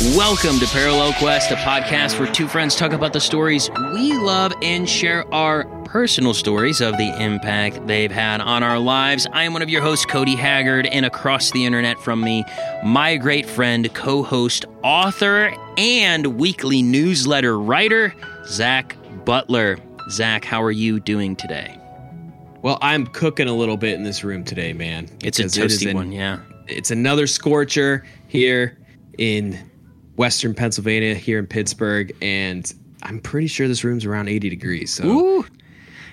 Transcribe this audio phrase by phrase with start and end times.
[0.00, 4.52] Welcome to Parallel Quest, a podcast where two friends talk about the stories we love
[4.60, 9.28] and share our personal stories of the impact they've had on our lives.
[9.32, 12.42] I am one of your hosts, Cody Haggard, and across the internet from me,
[12.84, 18.12] my great friend, co host, author, and weekly newsletter writer,
[18.46, 19.78] Zach Butler.
[20.10, 21.78] Zach, how are you doing today?
[22.62, 25.08] Well, I'm cooking a little bit in this room today, man.
[25.22, 26.40] It's a because it toasty an- one, yeah.
[26.66, 28.78] It's another scorcher here
[29.18, 29.68] in
[30.16, 34.92] Western Pennsylvania, here in Pittsburgh, and I'm pretty sure this room's around 80 degrees.
[34.92, 35.46] So Ooh,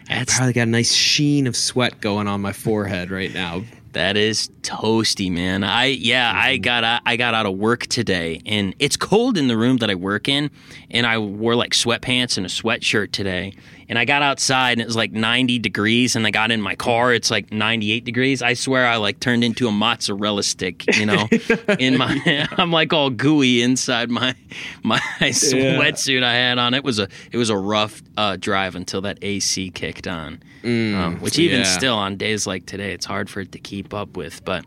[0.08, 3.64] that's probably got a nice sheen of sweat going on my forehead right now.
[3.94, 5.64] That is toasty, man.
[5.64, 6.62] I yeah, I mm-hmm.
[6.62, 9.90] got out, I got out of work today, and it's cold in the room that
[9.90, 10.52] I work in,
[10.92, 13.56] and I wore like sweatpants and a sweatshirt today,
[13.90, 16.76] and I got outside and it was like 90 degrees, and I got in my
[16.76, 18.42] car, it's like 98 degrees.
[18.42, 21.28] I swear I like turned into a mozzarella stick, you know,
[21.80, 24.36] in my I'm like all gooey inside my
[24.84, 26.74] my sweatsuit I had on.
[26.76, 30.42] It was a it was a rough uh, drive until that AC kicked on.
[30.64, 31.78] Um, which even yeah.
[31.78, 34.44] still on days like today, it's hard for it to keep up with.
[34.44, 34.66] But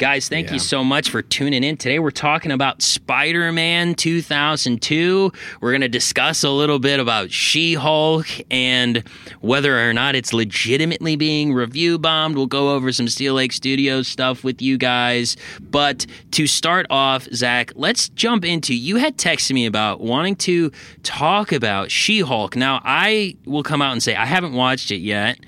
[0.00, 0.54] guys, thank Yeah.
[0.54, 1.76] you so much for tuning in.
[1.76, 5.30] Today we're talking about Spider Man 2002.
[5.60, 9.04] We're going to discuss a little bit about She Hulk and
[9.42, 12.36] whether or not it's legitimately being review bombed.
[12.36, 15.36] We'll go over some Steel Lake Studios stuff with you guys.
[15.60, 20.72] But to start off, Zach, let's jump into you had texted me about wanting to
[21.02, 22.56] talk about She Hulk.
[22.56, 25.38] Now, I will come out and say I haven't watched it yet.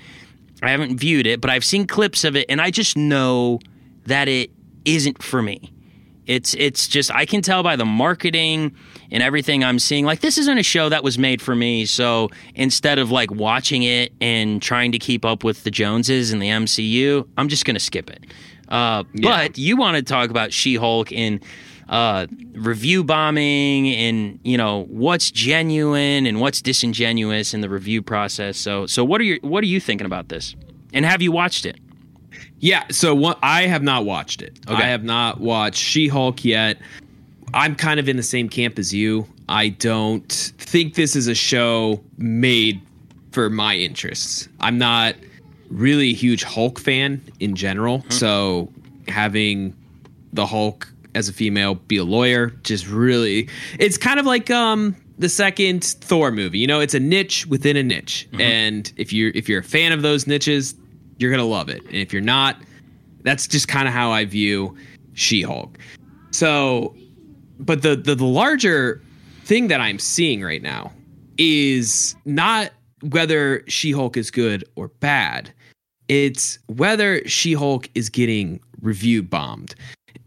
[0.61, 3.59] I haven't viewed it, but I've seen clips of it, and I just know
[4.05, 4.51] that it
[4.85, 5.71] isn't for me.
[6.25, 8.73] It's it's just I can tell by the marketing
[9.11, 10.05] and everything I'm seeing.
[10.05, 11.85] Like this isn't a show that was made for me.
[11.85, 16.41] So instead of like watching it and trying to keep up with the Joneses and
[16.41, 18.25] the MCU, I'm just gonna skip it.
[18.69, 21.43] Uh, But you want to talk about She-Hulk and
[21.89, 28.57] uh, review bombing and you know what's genuine and what's disingenuous in the review process.
[28.57, 30.55] So so what are your what are you thinking about this?
[30.93, 31.77] And have you watched it?
[32.63, 34.57] Yeah, so what I have not watched it.
[34.69, 34.81] Okay.
[34.81, 36.77] I have not watched She-Hulk yet.
[37.53, 39.27] I'm kind of in the same camp as you.
[39.49, 42.81] I don't think this is a show made
[43.33, 44.47] for my interests.
[44.61, 45.15] I'm not
[45.69, 48.71] really a huge Hulk fan in general, so
[49.09, 49.75] having
[50.31, 53.47] the Hulk as a female be a lawyer just really
[53.77, 56.59] it's kind of like um the second Thor movie.
[56.59, 58.27] You know, it's a niche within a niche.
[58.39, 60.75] And if you're if you're a fan of those niches,
[61.23, 61.81] you're gonna love it.
[61.85, 62.57] And if you're not,
[63.23, 64.75] that's just kind of how I view
[65.13, 65.77] She-Hulk.
[66.31, 66.95] So,
[67.59, 69.01] but the, the the larger
[69.45, 70.91] thing that I'm seeing right now
[71.37, 75.51] is not whether She-Hulk is good or bad.
[76.09, 79.75] It's whether She-Hulk is getting review bombed.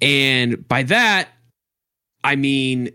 [0.00, 1.28] And by that,
[2.24, 2.90] I mean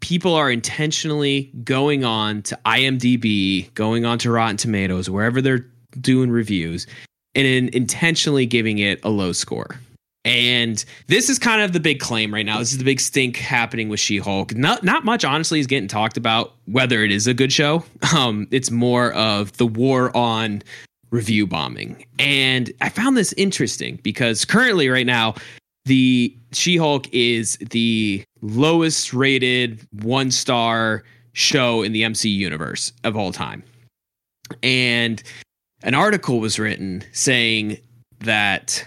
[0.00, 5.66] people are intentionally going on to IMDb, going on to Rotten Tomatoes, wherever they're
[6.00, 6.86] doing reviews,
[7.34, 9.78] and in intentionally giving it a low score.
[10.24, 12.58] And this is kind of the big claim right now.
[12.58, 14.54] This is the big stink happening with She-Hulk.
[14.54, 17.84] Not not much honestly is getting talked about whether it is a good show.
[18.14, 20.62] Um, it's more of the war on
[21.10, 22.06] review bombing.
[22.20, 25.34] And I found this interesting because currently right now
[25.84, 31.02] the She-Hulk is the lowest rated one star
[31.32, 33.64] show in the MC universe of all time.
[34.62, 35.22] And
[35.84, 37.78] an article was written saying
[38.20, 38.84] that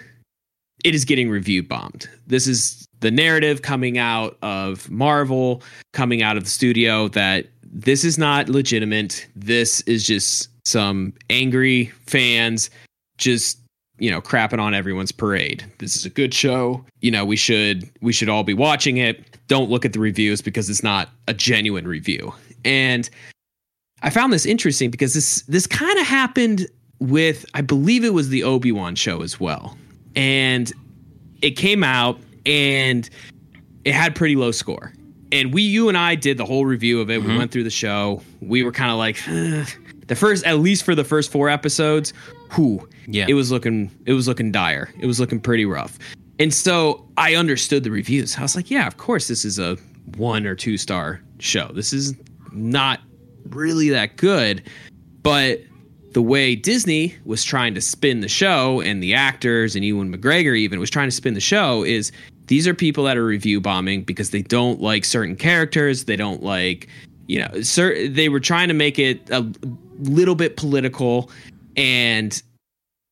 [0.83, 2.09] it is getting review bombed.
[2.27, 5.63] This is the narrative coming out of Marvel,
[5.93, 9.27] coming out of the studio that this is not legitimate.
[9.35, 12.69] This is just some angry fans
[13.17, 13.59] just
[13.99, 17.89] you know crapping on everyone's parade this is a good show you know we should
[18.01, 21.33] we should all be watching it don't look at the reviews because it's not a
[21.33, 22.31] genuine review
[22.63, 23.09] and
[24.03, 26.67] i found this interesting because this this kind of happened
[26.99, 29.77] with i believe it was the obi-wan show as well.
[30.15, 30.71] And
[31.41, 33.07] it came out and
[33.85, 34.91] it had pretty low score.
[35.31, 37.19] And we you and i did the whole review of it.
[37.21, 37.37] We mm-hmm.
[37.37, 38.21] went through the show.
[38.41, 39.67] We were kind of like "Ugh."
[40.07, 42.13] the first at least for the first four episodes
[42.55, 43.25] whew Yeah.
[43.27, 44.89] it was looking it was looking dire.
[44.99, 45.99] It was looking pretty rough.
[46.39, 48.37] And so i understood the reviews.
[48.37, 49.77] I was like yeah of course this is a
[50.15, 51.67] one or two star show.
[51.73, 52.15] This is
[52.51, 53.01] not
[53.49, 54.63] really that good.
[55.23, 55.59] But
[56.17, 60.57] the way disney was trying to spin the show and the actors and ewan mcgregor
[60.57, 62.11] even was trying to spin the show is
[62.47, 66.41] these are people that are review bombing because they don't like certain characters they don't
[66.41, 66.87] like
[67.27, 67.61] you know
[68.07, 69.45] they were trying to make it a
[69.99, 71.29] little bit political
[71.75, 72.41] and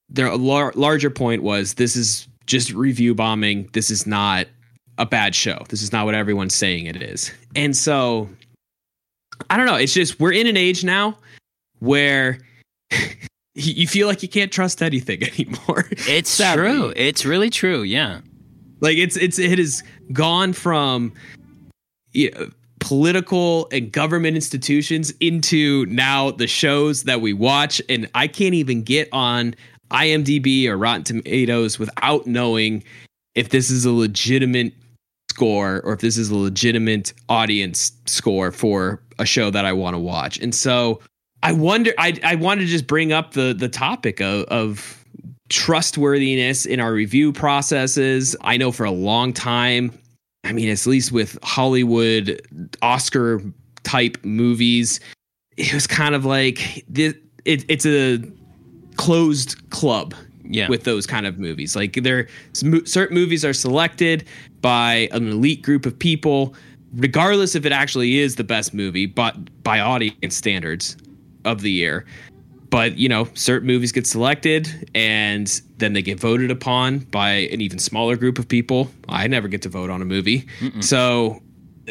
[0.10, 4.48] their lar- larger point was this is just review bombing this is not
[4.98, 5.62] a bad show.
[5.70, 7.32] This is not what everyone's saying it is.
[7.56, 8.30] And so
[9.50, 9.76] I don't know.
[9.76, 11.18] It's just we're in an age now
[11.80, 12.40] where
[13.56, 15.86] you feel like you can't trust anything anymore.
[15.92, 16.64] It's Sadly.
[16.64, 16.94] true.
[16.96, 17.84] It's really true.
[17.84, 18.22] Yeah.
[18.82, 21.14] Like it's it's it has gone from
[22.12, 22.50] you know,
[22.80, 28.84] political and government institutions into now the shows that we watch and I can't even
[28.84, 29.56] get on
[29.92, 32.84] IMDb or Rotten Tomatoes without knowing
[33.34, 34.74] if this is a legitimate
[35.32, 39.96] score or if this is a legitimate audience score for a show that I want
[39.96, 40.40] to watch.
[40.40, 41.00] And so
[41.46, 45.06] I wonder I I want to just bring up the the topic of, of
[45.50, 48.36] trustworthiness in our review processes.
[48.42, 49.92] I know for a long time,
[50.44, 52.42] I mean, at least with Hollywood
[52.82, 53.42] Oscar
[53.84, 55.00] type movies,
[55.56, 58.24] it was kind of like it, it, it's a
[58.96, 60.68] closed club yeah.
[60.68, 61.76] with those kind of movies.
[61.76, 64.26] Like there, certain movies are selected
[64.62, 66.56] by an elite group of people,
[66.96, 70.98] regardless if it actually is the best movie, but by audience standards
[71.46, 72.06] of the year.
[72.70, 77.62] But you know, certain movies get selected and then they get voted upon by an
[77.62, 78.90] even smaller group of people.
[79.08, 80.84] I never get to vote on a movie, Mm-mm.
[80.84, 81.42] so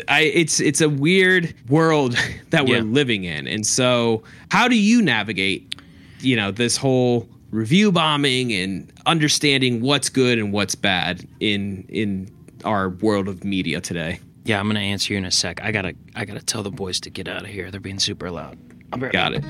[0.09, 2.17] I, it's it's a weird world
[2.51, 2.83] that we're yeah.
[2.83, 3.47] living in.
[3.47, 5.75] And so, how do you navigate,
[6.21, 12.29] you know, this whole review bombing and understanding what's good and what's bad in in
[12.65, 14.21] our world of media today?
[14.45, 15.63] Yeah, I'm gonna answer you in a sec.
[15.63, 17.71] I gotta I gotta tell the boys to get out of here.
[17.71, 18.59] They're being super loud.
[18.97, 19.45] Got it.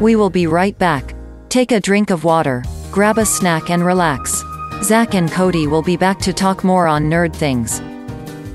[0.00, 1.14] We will be right back.
[1.48, 4.42] Take a drink of water, grab a snack and relax.
[4.82, 7.80] Zach and Cody will be back to talk more on nerd things.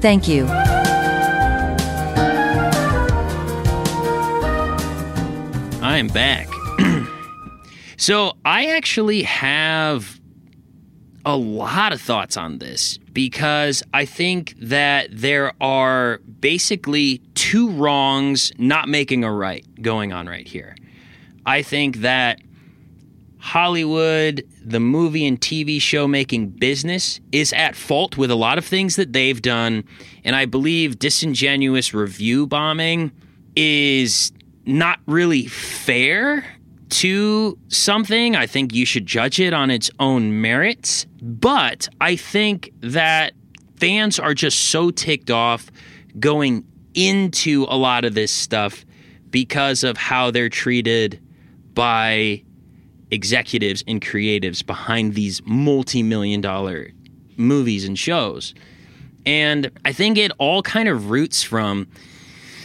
[0.01, 0.45] Thank you.
[5.81, 6.49] I'm back.
[7.97, 10.16] so I actually have
[11.27, 18.53] a lot of thoughts on this because I think that there are basically two wrongs
[18.57, 20.73] not making a right going on right here.
[21.45, 22.39] I think that
[23.39, 28.63] Hollywood, the movie and TV show making business, is at fault with a lot of
[28.63, 29.83] things that they've done.
[30.23, 33.11] And I believe disingenuous review bombing
[33.53, 34.31] is
[34.65, 36.45] not really fair
[36.89, 41.05] to something, I think you should judge it on its own merits.
[41.27, 43.33] But I think that
[43.75, 45.69] fans are just so ticked off
[46.21, 46.63] going
[46.93, 48.85] into a lot of this stuff
[49.29, 51.19] because of how they're treated
[51.73, 52.43] by
[53.11, 56.91] executives and creatives behind these multi million dollar
[57.35, 58.55] movies and shows.
[59.25, 61.89] And I think it all kind of roots from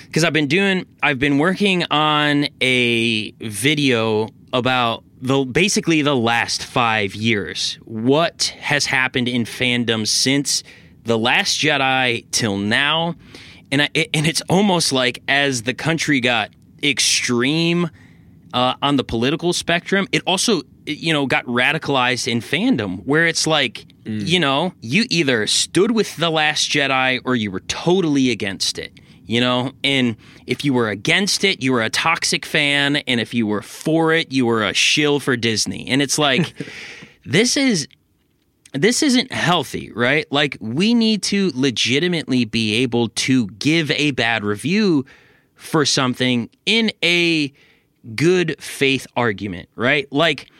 [0.07, 6.65] because I've been doing, I've been working on a video about the basically the last
[6.65, 7.79] five years.
[7.85, 10.65] What has happened in fandom since
[11.05, 13.15] the Last Jedi till now,
[13.71, 16.51] and I, and it's almost like as the country got
[16.83, 17.89] extreme
[18.53, 23.47] uh, on the political spectrum, it also you know got radicalized in fandom where it's
[23.47, 24.27] like mm.
[24.27, 28.99] you know you either stood with the Last Jedi or you were totally against it
[29.27, 29.73] you know?
[29.85, 30.17] And
[30.47, 34.13] if you were against it you were a toxic fan and if you were for
[34.13, 35.87] it you were a shill for disney.
[35.89, 36.55] And it's like
[37.25, 37.89] this is
[38.73, 40.27] this isn't healthy right?
[40.31, 45.05] Like we need to legitimately be able to give a bad review
[45.55, 47.53] for something in a
[48.15, 50.11] good faith argument right?
[50.13, 50.51] Like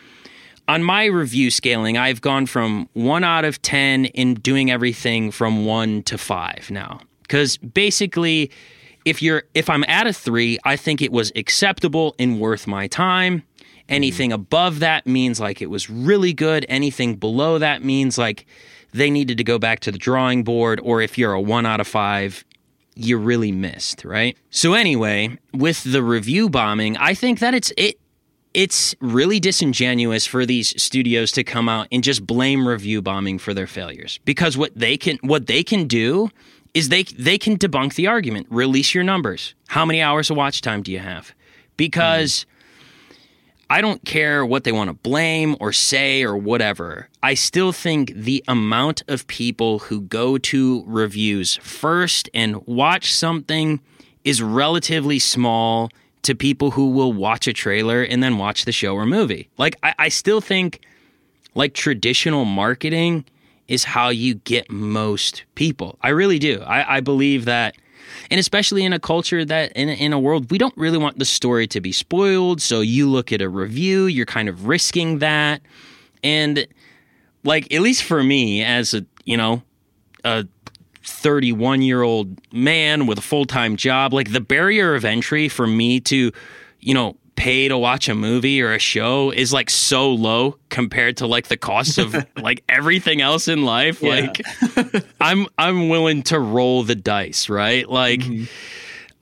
[0.69, 5.67] on my review scaling, I've gone from one out of 10 in doing everything from
[5.67, 7.01] one to five now
[7.33, 8.51] because basically
[9.07, 12.87] if you're if i'm at a three i think it was acceptable and worth my
[12.87, 13.43] time.
[13.89, 14.43] Anything mm-hmm.
[14.43, 16.65] above that means like it was really good.
[16.69, 18.47] Anything below that means like
[18.93, 21.81] they needed to go back to the drawing board or if you're a one out
[21.81, 22.45] of five
[22.95, 24.37] you really missed right?
[24.51, 27.99] So anyway with the review bombing i think that it's it
[28.55, 33.55] it's really disingenuous for these studios to come out and just blame review bombing for
[33.55, 34.21] their failures.
[34.25, 36.31] Because what they can what they can do
[36.75, 38.47] is they they can debunk the argument.
[38.51, 39.55] Release your numbers.
[39.69, 41.35] How many hours of watch time do you have?
[41.77, 42.47] Because mm.
[43.71, 47.09] I don't care what they want to blame or say or whatever.
[47.23, 53.81] I still think the amount of people who go to reviews first and watch something
[54.25, 55.91] is relatively small
[56.23, 59.49] to people who will watch a trailer and then watch the show or movie.
[59.59, 60.81] Like I, I still think
[61.55, 63.25] like traditional marketing
[63.69, 65.99] is how you get most people.
[66.03, 66.63] I really do.
[66.63, 67.77] I, I believe that
[68.31, 71.25] and especially in a culture that in, in a world we don't really want the
[71.25, 75.63] story to be spoiled so you look at a review you're kind of risking that
[76.23, 76.67] And
[77.45, 79.63] like at least for me as a, you know,
[80.25, 80.47] a
[81.05, 85.67] 31 year old man with a full time job, like the barrier of entry for
[85.67, 86.33] me to,
[86.81, 91.17] you know, pay to watch a movie or a show is like so low compared
[91.17, 94.01] to like the cost of like everything else in life.
[94.01, 94.11] Yeah.
[94.11, 97.89] Like I'm I'm willing to roll the dice, right?
[97.89, 98.45] Like Mm-hmm.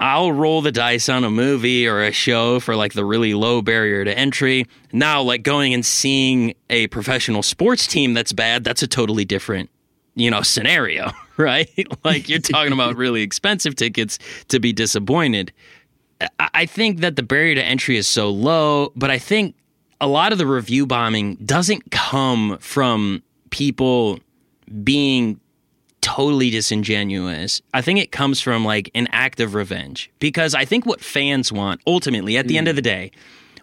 [0.02, 3.60] I'll roll the dice on a movie or a show for like the really low
[3.60, 4.66] barrier to entry.
[4.94, 9.68] Now, like going and seeing a professional sports team that's bad, that's a totally different,
[10.14, 11.68] you know, scenario, right?
[12.02, 15.52] like you're talking about really expensive tickets to be disappointed.
[16.38, 19.54] I- think that the barrier to entry is so low, but I think
[20.00, 24.20] a lot of the review bombing doesn't come from people
[24.84, 25.40] being
[26.00, 27.60] totally disingenuous.
[27.74, 31.52] I think it comes from like an act of revenge because I think what fans
[31.52, 33.10] want ultimately at the end of the day,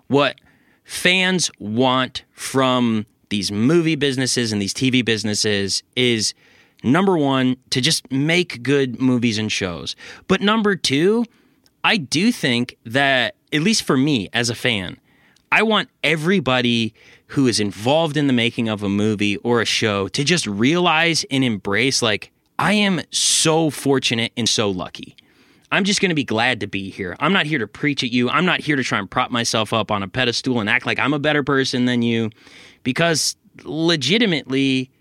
[0.08, 0.40] what
[0.84, 6.34] fans want from these movie businesses and these TV businesses is
[6.84, 9.96] number one, to just make good movies and shows.
[10.28, 11.26] But number two,
[11.88, 14.98] I do think that, at least for me as a fan,
[15.54, 16.94] I want everybody
[17.28, 21.26] who is involved in the making of a movie or a show to just realize
[21.32, 25.16] and embrace like, I am so fortunate and so lucky.
[25.72, 27.16] I'm just going to be glad to be here.
[27.22, 28.30] I'm not here to preach at you.
[28.30, 31.00] I'm not here to try and prop myself up on a pedestal and act like
[31.00, 32.32] I'm a better person than you
[32.84, 34.92] because legitimately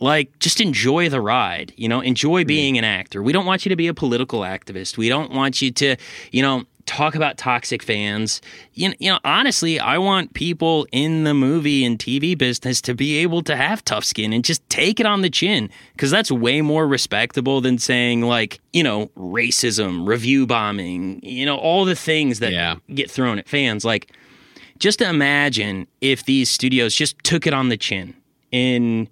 [0.00, 2.00] like just enjoy the ride you know?
[2.00, 3.22] Enjoy being an actor.
[3.22, 4.96] We don't want you to be a political activist.
[4.96, 5.96] We don't want you to
[6.32, 8.40] you know talk about toxic fans.
[8.74, 12.94] You know, you know honestly i want people in the movie and tv business to
[12.94, 16.30] be able to have tough skin and just take it on the chin because that's
[16.30, 21.96] way more respectable than saying like you know racism review bombing you know all the
[21.96, 22.76] things that Yeah.
[22.94, 23.84] get thrown at fans.
[23.84, 24.12] Like
[24.78, 28.14] just imagine if these studios just took it on the chin
[28.52, 29.08] and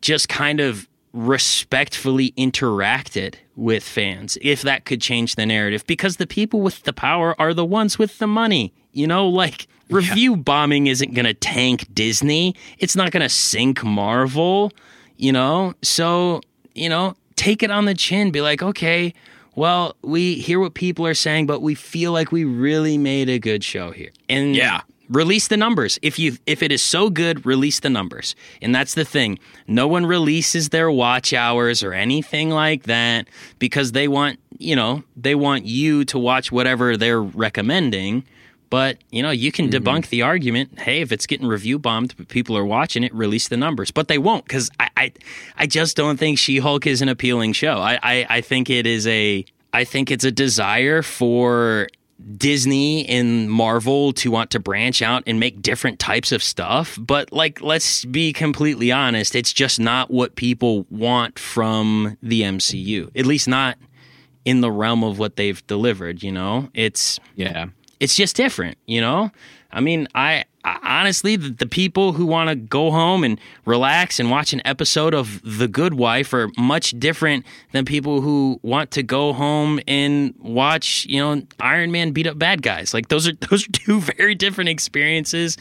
[0.00, 6.26] just kind of respectfully interacted with fans if that could change the narrative because the
[6.26, 9.28] people with the power are the ones with the money you know?
[9.28, 12.54] Like review bombing isn't going to tank disney.
[12.78, 14.72] It's not going to sink marvel
[15.16, 15.74] you know?
[15.82, 16.40] So
[16.74, 18.30] you know take it on the chin.
[18.30, 19.14] Be like okay
[19.54, 23.38] well we hear what people are saying but we feel like we really made a
[23.38, 24.10] good show here.
[24.28, 24.82] And Yeah.
[25.08, 25.98] Release the numbers.
[26.02, 28.34] If you if it is so good release the numbers.
[28.62, 29.38] And that's the thing.
[29.66, 35.02] No one releases their watch hours or anything like that because they want you know
[35.16, 38.24] they want you to watch whatever they're recommending.
[38.70, 39.82] But you know you can mm-hmm.
[39.82, 43.48] debunk the argument hey if it's getting review bombed but people are watching it release
[43.48, 43.90] the numbers.
[43.90, 45.12] But they won't because I, I
[45.56, 47.78] i just don't think she-hulk is an appealing show.
[47.78, 51.88] I, I i think it is a i think it's a desire for
[52.36, 56.98] Disney and Marvel to want to branch out and make different types of stuff.
[57.00, 63.10] But, like, let's be completely honest, it's just not what people want from the MCU,
[63.16, 63.78] at least not
[64.44, 66.68] in the realm of what they've delivered, you know?
[66.74, 67.66] It's Yeah.
[68.00, 69.30] it's just different, you know?
[69.70, 74.30] I mean, I, honestly, the, the people who want to go home and relax and
[74.30, 79.02] watch an episode of The Good Wife are much different than people who want to
[79.02, 82.92] go home and watch, you know, Iron Man beat up bad guys.
[82.92, 85.56] Like those are those are two very different experiences,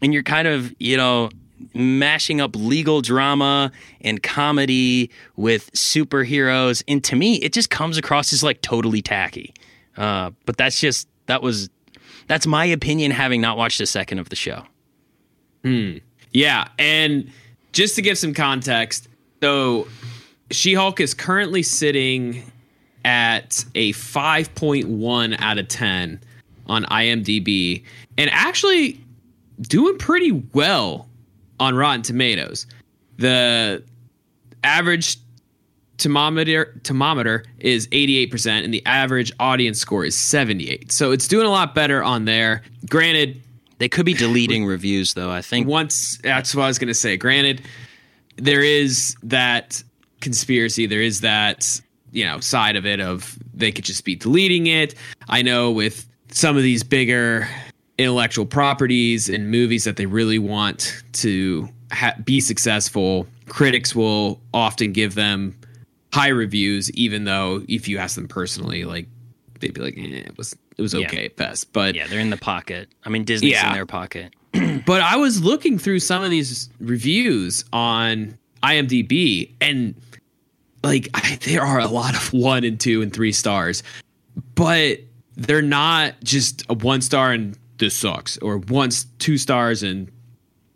[0.00, 1.30] and you're kind of, you know,
[1.74, 3.70] mashing up legal drama
[4.00, 9.54] and comedy with superheroes, and to me, it just comes across as like totally tacky.
[9.96, 11.68] Uh, but that's just that was
[12.32, 14.64] that's my opinion having not watched a second of the show.
[15.64, 15.98] Hmm.
[16.32, 17.30] Yeah, and
[17.72, 19.06] just to give some context,
[19.42, 19.86] so
[20.50, 22.42] She-Hulk is currently sitting
[23.04, 26.20] at a 5.1 out of 10
[26.68, 27.84] on IMDb
[28.16, 28.98] and actually
[29.60, 31.06] doing pretty well
[31.60, 32.66] on Rotten Tomatoes.
[33.18, 33.84] The
[34.64, 35.18] average
[36.02, 40.90] thermometer thermometer is 88% and the average audience score is 78.
[40.92, 42.62] So it's doing a lot better on there.
[42.88, 43.40] Granted,
[43.78, 45.30] They could be deleting reviews though.
[45.30, 47.16] I think once that's what I was going to say.
[47.16, 47.62] Granted,
[48.36, 49.82] there is that
[50.20, 51.80] conspiracy, there is that
[52.12, 54.94] you know side of it of they could just be deleting it.
[55.28, 57.48] I know with some of these bigger
[57.98, 64.92] intellectual properties and movies that they really want to ha- be successful, critics will often
[64.92, 65.54] give them
[66.12, 69.08] high reviews, even though if you ask them personally, like
[69.60, 71.06] they'd be like, eh, "It was it was Yeah.
[71.06, 72.88] okay at best." But yeah, they're in the pocket.
[73.04, 73.68] I mean, Disney's Yeah.
[73.68, 74.34] in their pocket.
[74.86, 79.94] but I was looking through some of these reviews on IMDb, and
[80.84, 83.82] like I, there are a lot of one and two and three stars,
[84.54, 84.98] but
[85.36, 90.10] they're not just a one star and this sucks, or one two stars and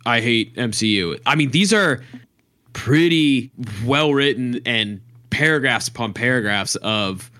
[0.06, 1.20] I hate MCU.
[1.26, 2.02] I mean, these are
[2.72, 3.50] pretty
[3.84, 5.00] well written and
[5.36, 7.30] paragraphs upon paragraphs of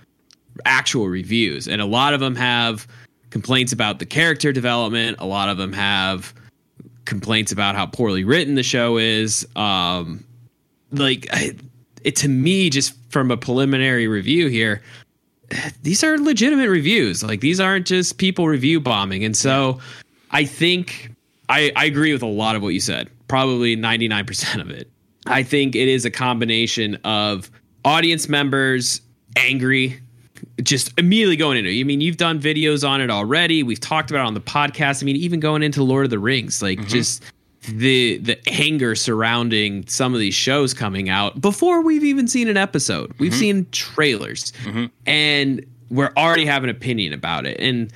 [0.67, 2.87] actual reviews, and a lot of them have
[3.31, 5.17] complaints about the character development.
[5.19, 6.35] A lot of them have
[7.07, 9.49] complaints about how poorly written the show is.
[9.57, 10.25] Um,
[10.93, 11.27] like
[12.03, 14.83] it to me, just from a preliminary review here,
[15.83, 17.23] these are legitimate reviews.
[17.23, 19.81] Like these aren't just people review bombing, and so
[20.33, 21.13] I think
[21.49, 23.09] I, I agree with a lot of what you said.
[23.27, 24.91] Probably ninety nine percent of it.
[25.27, 27.51] I think it is a combination of
[27.87, 29.01] audience members
[29.37, 30.01] angry
[30.63, 31.81] just immediately going into it.
[31.81, 33.63] I mean, you've done videos on it already.
[33.63, 35.03] We've talked about it on the podcast.
[35.03, 36.89] I mean, even going into Lord of the Rings, like mm-hmm.
[36.89, 37.23] just
[37.69, 42.57] the the anger surrounding some of these shows coming out before we've even seen an
[42.57, 43.15] episode.
[43.19, 43.41] We've mm-hmm.
[43.41, 44.87] seen trailers, mm-hmm.
[45.07, 47.59] and we're already have an opinion about it.
[47.61, 47.93] And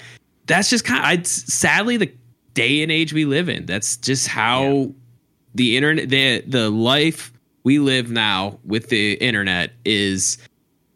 [0.47, 2.13] that's just kind of sadly the
[2.55, 3.67] day and age we live in.
[3.67, 4.87] That's just how yeah.
[5.55, 10.39] the internet the the life we live now with the internet is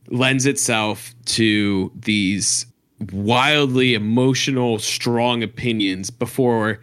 [0.09, 2.67] lends itself to these
[3.13, 6.81] wildly emotional, strong opinions before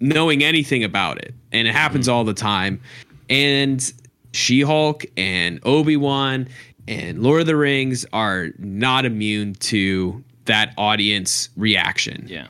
[0.00, 1.34] knowing anything about it.
[1.52, 2.14] And it happens mm-hmm.
[2.16, 2.80] all the time.
[3.28, 3.92] And
[4.32, 6.48] She Hulk and Obi Wan
[6.88, 12.24] and Lord of the Rings are not immune to that audience reaction.
[12.26, 12.48] Yeah.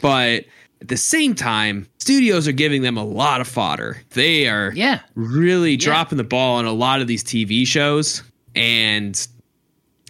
[0.00, 0.44] But
[0.80, 4.02] at the same time, studios are giving them a lot of fodder.
[4.10, 5.00] They are yeah.
[5.14, 5.78] really yeah.
[5.78, 8.22] dropping the ball on a lot of these TV shows.
[8.54, 9.26] And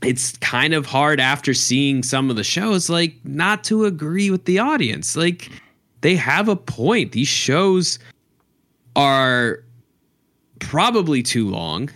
[0.02, 4.44] it's kind of hard after seeing some of the shows like not to agree with
[4.44, 5.50] the audience like
[6.02, 7.99] they have a point these shows
[8.94, 9.64] are
[10.58, 11.88] probably too long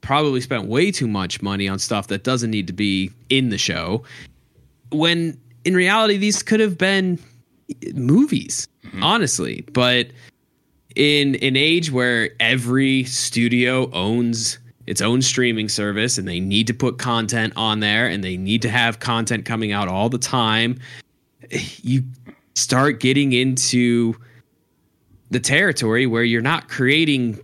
[0.00, 3.58] probably spent way too much money on stuff that doesn't need to be in the
[3.58, 4.02] show
[4.90, 7.18] when in reality these could have been
[7.94, 9.02] movies mm-hmm.
[9.02, 9.64] honestly.
[9.72, 10.08] But
[10.94, 16.74] in an age where every studio owns its own streaming service and they need to
[16.74, 20.78] put content on there and they need to have content coming out all the time
[21.82, 22.02] you
[22.54, 24.14] start getting into
[25.30, 27.38] the territory where you're not creating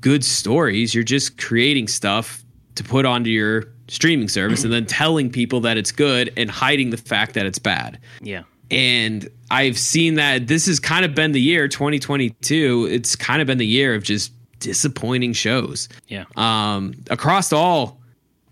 [0.00, 0.94] good stories.
[0.94, 2.44] You're just creating stuff
[2.76, 6.90] to put onto your streaming service and then telling people that it's good and hiding
[6.90, 7.98] the fact that it's bad.
[8.20, 13.40] Yeah and i've seen that this has kind of been the year 2022 it's kind
[13.40, 15.88] of been the year of just disappointing shows.
[16.08, 16.24] Yeah.
[16.36, 17.98] Um, across all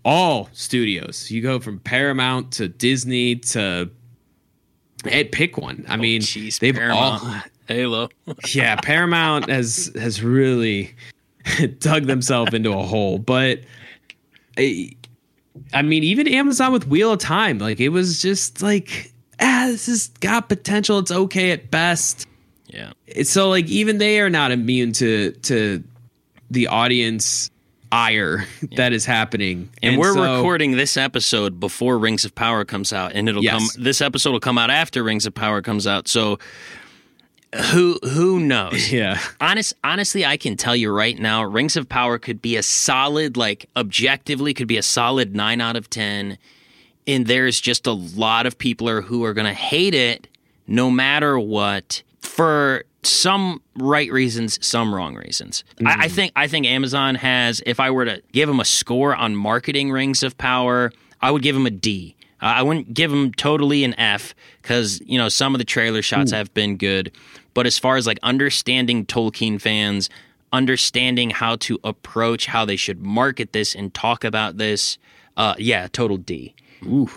[0.05, 1.29] all studios.
[1.29, 3.89] You go from Paramount to Disney to
[5.05, 5.85] Ed pick one.
[5.87, 7.23] I oh, mean, geez, they've Paramount.
[7.23, 8.09] all Halo.
[8.53, 10.95] yeah, Paramount has has really
[11.79, 13.17] dug themselves into a hole.
[13.19, 13.61] But
[14.57, 14.91] I,
[15.73, 19.87] I mean, even Amazon with Wheel of Time, like it was just like, ah, this
[19.87, 20.99] has got potential.
[20.99, 22.27] It's okay at best.
[22.67, 22.93] Yeah.
[23.05, 25.83] It's so like even they are not immune to to
[26.49, 27.49] the audience
[27.91, 28.77] ire yeah.
[28.77, 29.69] that is happening.
[29.81, 33.43] And, and we're so, recording this episode before Rings of Power comes out, and it'll
[33.43, 33.73] yes.
[33.73, 33.83] come.
[33.83, 36.07] This episode will come out after Rings of Power comes out.
[36.07, 36.39] So
[37.71, 38.91] who who knows?
[38.97, 39.19] Yeah.
[39.39, 43.37] Honest honestly, I can tell you right now, Rings of Power could be a solid,
[43.37, 46.37] like objectively, could be a solid nine out of ten.
[47.07, 50.27] And there's just a lot of people are, who are going to hate it,
[50.67, 55.63] no matter what, for some right reasons, some wrong reasons.
[55.79, 55.87] Mm.
[55.87, 56.11] I, I, mm.
[56.11, 57.61] think I think Amazon has.
[57.65, 60.91] If I were to give them a score on marketing Rings of Power,
[61.21, 62.15] I would give them a D.
[62.41, 66.01] Uh, I wouldn't give them totally an F because you know some of the trailer
[66.01, 66.35] shots Ooh.
[66.35, 67.11] have been good,
[67.53, 70.09] but as far as like understanding Tolkien fans,
[70.53, 74.97] understanding how to approach how they should market this and talk about this,
[75.35, 76.53] uh, yeah, total D.
[76.85, 77.09] Ooh.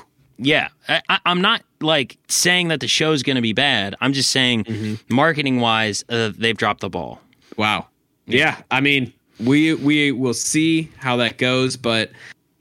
[0.43, 3.95] Yeah, I, am not like saying that the show's going to be bad.
[4.01, 5.15] I'm just saying, mm-hmm.
[5.15, 7.21] marketing wise, uh, they've dropped the ball.
[7.59, 7.89] Wow.
[8.27, 8.39] Yeah.
[8.39, 12.11] yeah, I mean, we we will see how that goes, but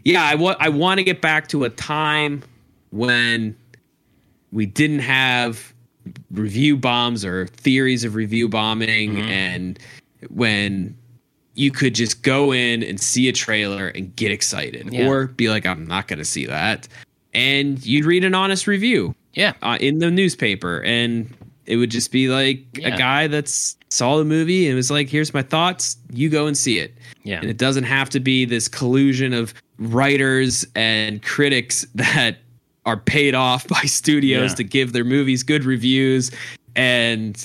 [0.03, 2.43] yeah, I want I want to get back to a time
[2.91, 3.55] when
[4.51, 5.73] we didn't have
[6.31, 9.29] review bombs or theories of review bombing, mm-hmm.
[9.29, 9.79] and
[10.29, 10.97] when
[11.59, 15.07] you could just go in and see a trailer and get excited, yeah.
[15.07, 16.87] or be like, I'm not going to see that
[17.33, 19.15] and you'd read an honest review.
[19.33, 19.53] Yeah.
[19.61, 20.81] Uh, in the newspaper.
[20.83, 21.33] And
[21.65, 22.95] it would just be like yeah.
[22.95, 25.97] a guy that's saw the movie and was like, here's my thoughts.
[26.11, 26.93] You go and see it.
[27.23, 27.39] Yeah.
[27.39, 32.37] And it doesn't have to be this collusion of writers and critics that
[32.85, 34.55] are paid off by studios yeah.
[34.55, 36.31] to give their movies good reviews.
[36.75, 37.43] And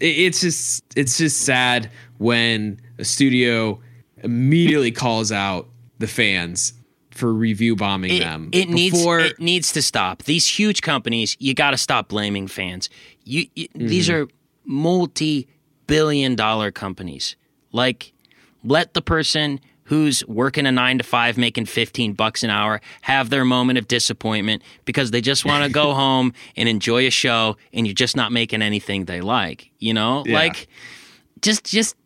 [0.00, 1.90] it's just it's just sad
[2.24, 3.78] when a studio
[4.22, 6.72] immediately calls out the fans
[7.10, 8.48] for review bombing it, them.
[8.50, 9.18] It before...
[9.18, 10.22] needs it needs to stop.
[10.22, 12.88] These huge companies, you got to stop blaming fans.
[13.24, 13.88] You, you mm-hmm.
[13.88, 14.26] these are
[14.64, 15.48] multi
[15.86, 17.36] billion dollar companies.
[17.72, 18.14] Like,
[18.64, 23.28] let the person who's working a nine to five making 15 bucks an hour have
[23.28, 27.58] their moment of disappointment because they just want to go home and enjoy a show
[27.74, 30.38] and you're just not making anything they like you know Yeah.
[30.38, 30.68] like
[31.42, 31.96] just just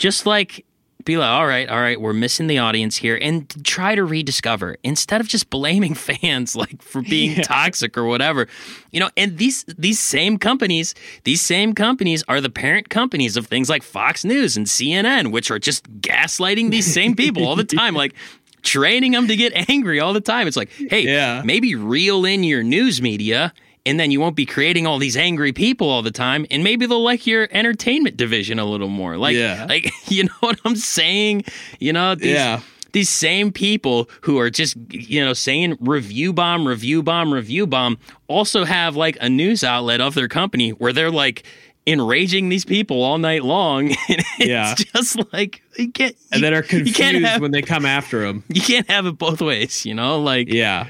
[0.00, 0.64] just like
[1.04, 4.76] be like all right all right we're missing the audience here and try to rediscover
[4.82, 8.48] instead of just blaming fans like for being toxic or whatever.
[8.92, 13.46] You know and these these same companies these same companies are the parent companies of
[13.46, 17.64] things like Fox News and CNN which are just gaslighting these same people all the
[17.80, 18.14] time like
[18.62, 20.46] training them to get angry all the time.
[20.46, 21.40] It's like hey Yeah.
[21.44, 23.54] maybe reel in your news media
[23.86, 26.86] and then you won't be creating all these angry people all the time and maybe
[26.86, 29.64] they'll like your entertainment division a little more like Yeah.
[29.68, 31.44] like you know what i'm saying
[31.78, 32.60] you know these, Yeah.
[32.92, 37.98] these same people who are just you know saying review bomb review bomb review bomb
[38.28, 41.44] also have like a news outlet of their company where they're like
[41.86, 44.74] enraging these people all night long and it's Yeah.
[44.74, 48.20] just like you can't and then are you can't confused have, when they come after
[48.20, 48.44] them.
[48.48, 50.86] you can't have it both ways you know like Yeah.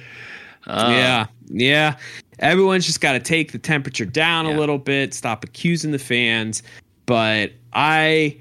[0.66, 1.26] Uh, yeah.
[1.52, 1.96] Yeah.
[2.40, 4.56] Everyone's just got to take the temperature down Yeah.
[4.56, 6.62] a little bit, stop accusing the fans.
[7.06, 8.36] But I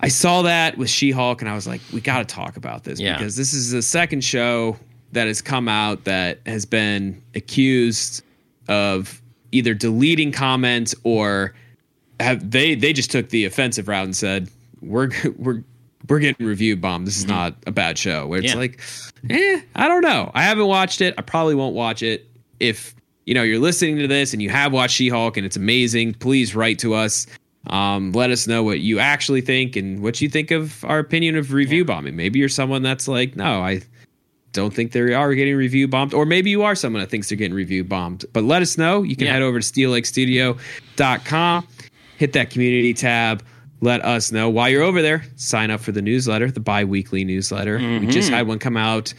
[0.00, 2.98] I saw that with She-Hulk and I was like, we got to talk about this
[3.00, 3.16] Yeah.
[3.16, 4.76] because this is the second show
[5.12, 8.22] that has come out that has been accused
[8.68, 9.20] of
[9.52, 11.54] either deleting comments or
[12.20, 14.48] have they they just took the offensive route and said
[14.80, 15.62] we're we're
[16.08, 17.06] we're getting review bombed.
[17.06, 18.26] This is not a bad show.
[18.26, 18.58] Where it's Yeah.
[18.58, 18.80] like,
[19.30, 20.32] eh, I don't know.
[20.34, 21.14] I haven't watched it.
[21.16, 22.28] I probably won't watch it.
[22.62, 22.94] If
[23.26, 26.54] you know you're listening to this and you have watched She-Hulk and it's amazing, please
[26.54, 27.26] write to us.
[27.68, 31.36] Um, let us know what you actually think and what you think of our opinion
[31.36, 32.16] of review bombing.
[32.16, 33.82] Maybe you're someone that's like, no, I
[34.52, 37.38] don't think they are getting review bombed, or maybe you are someone that thinks they're
[37.38, 38.24] getting review bombed.
[38.32, 39.02] But let us know.
[39.02, 39.34] You can Yeah.
[39.34, 41.66] head over to steellakestudio.com,
[42.18, 43.42] hit that community tab.
[43.80, 45.24] Let us know while you're over there.
[45.36, 47.78] Sign up for the newsletter, the bi-weekly newsletter.
[47.78, 48.36] We just Mm-hmm.
[48.36, 49.12] had one come out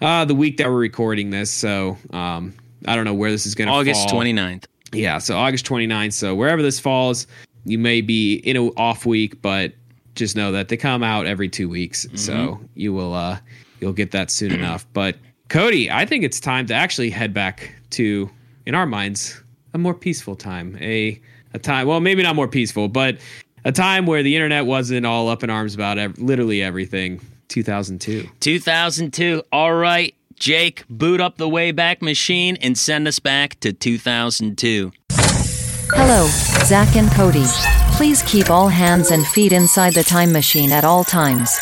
[0.00, 2.52] uh, the week that we're recording this, so um,
[2.86, 3.80] I don't know where this is going to fall.
[3.80, 4.20] august fall.
[4.20, 6.12] 29th Yeah, so August 29th.
[6.12, 7.26] So wherever this falls,
[7.64, 9.72] you may be in an off week, but
[10.14, 12.06] just know that they come out every two weeks.
[12.14, 13.38] So you will uh
[13.80, 14.86] you'll get that soon enough.
[14.92, 15.16] But
[15.48, 18.30] Cody, I think it's time to actually head back to
[18.66, 19.40] in our minds
[19.74, 20.78] a more peaceful time.
[20.80, 21.20] A
[21.52, 23.18] a time well, maybe not more peaceful, but
[23.64, 27.20] a time where the internet wasn't all up in arms about ev- literally everything.
[27.48, 28.28] 2002.
[28.40, 29.42] 2002.
[29.52, 34.92] All right, Jake, boot up the Wayback Machine and send us back to 2002.
[35.10, 36.26] Hello,
[36.64, 37.44] Zach and Cody.
[37.92, 41.58] Please keep all hands and feet inside the time machine at all times.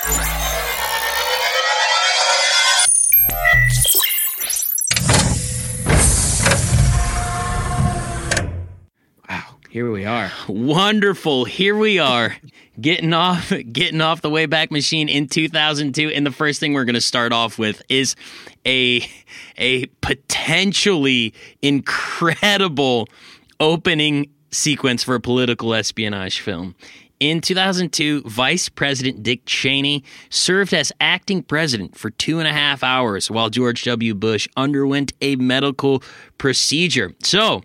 [9.72, 10.30] Here we are.
[10.48, 11.46] Wonderful.
[11.46, 12.36] Here we are,
[12.78, 16.94] getting off getting off the Wayback Machine in 2002 and the first thing we're going
[16.94, 18.14] to start off with is
[18.66, 19.08] a
[19.56, 21.32] a potentially
[21.62, 23.08] incredible
[23.60, 26.74] opening sequence for a political espionage film.
[27.18, 32.82] In 2002, Vice President Dick Cheney served as acting president for two and a half
[32.82, 34.14] hours while George W.
[34.14, 36.02] Bush underwent a medical
[36.36, 37.14] procedure.
[37.22, 37.62] So,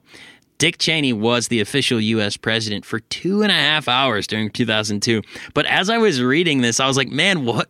[0.58, 2.36] Dick Cheney was the official U.S.
[2.38, 5.22] president for two and a half hours during 2002.
[5.54, 7.70] But as I was reading this, I was like, man, what,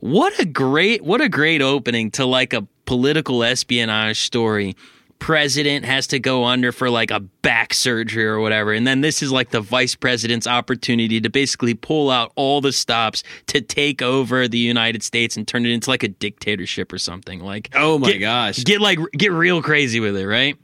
[0.00, 4.76] what a great, what a great opening to like a political espionage story.
[5.18, 9.20] President has to go under for like a back surgery or whatever, and then this
[9.20, 14.00] is like the vice president's opportunity to basically pull out all the stops to take
[14.00, 17.40] over the United States and turn it into like a dictatorship or something.
[17.40, 18.62] Like, Oh my get- gosh.
[18.62, 20.56] get like get real crazy with it, right?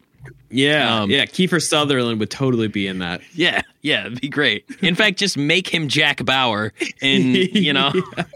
[0.51, 1.25] Yeah, Um, yeah.
[1.27, 3.21] Kiefer Sutherland would totally be in that.
[3.35, 4.65] Yeah, yeah, it'd be great.
[4.81, 7.93] In fact, just make him Jack Bauer, and you know,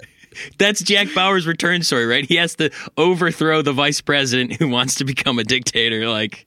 [0.59, 2.24] that's Jack Bauer's return story, right?
[2.24, 6.09] He has to overthrow the vice president who wants to become a dictator.
[6.09, 6.46] Like,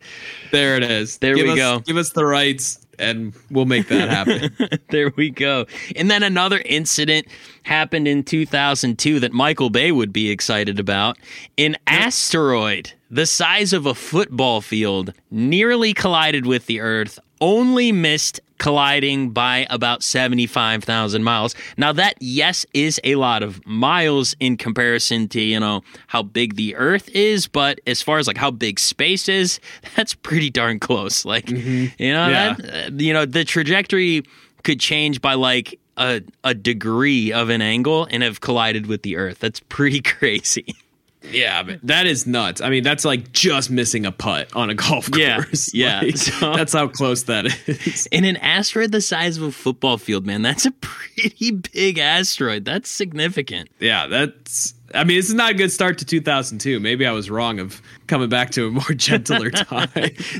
[0.52, 1.18] There it is.
[1.20, 1.80] There Give we us- go.
[1.80, 4.80] Give us the rights, and we'll make that happen.
[4.90, 5.66] there we go.
[5.96, 7.28] And then another incident
[7.64, 11.18] happened in 2002 that Michael Bay would be excited about.
[11.58, 18.40] An asteroid the size of a football field nearly collided with the Earth, only missed
[18.62, 21.56] colliding by about 75,000 miles.
[21.78, 26.58] Now that yes is a lot of miles in comparison to, you know, how big
[26.58, 29.60] the earth is, but as far as like how big space is,
[29.96, 31.26] that's pretty darn close.
[31.26, 32.54] Like, you know, Yeah.
[32.54, 34.22] that, uh, you know, the trajectory
[34.64, 39.16] could change by like a, a degree of an angle and have collided with the
[39.18, 39.40] earth.
[39.40, 40.76] That's pretty crazy.
[41.24, 42.62] Yeah, but that is nuts.
[42.62, 45.72] I mean, that's like just missing a putt on a golf course.
[45.74, 46.02] yeah.
[46.02, 48.08] Like, So- that's how close that is.
[48.12, 52.66] In an asteroid the size of a football field, man, that's a pretty big asteroid.
[52.66, 53.70] That's significant.
[53.80, 54.74] Yeah, that's.
[54.94, 56.82] I mean, this is not a good start to 2002.
[56.82, 59.88] Maybe I was wrong of coming back to a more gentler time.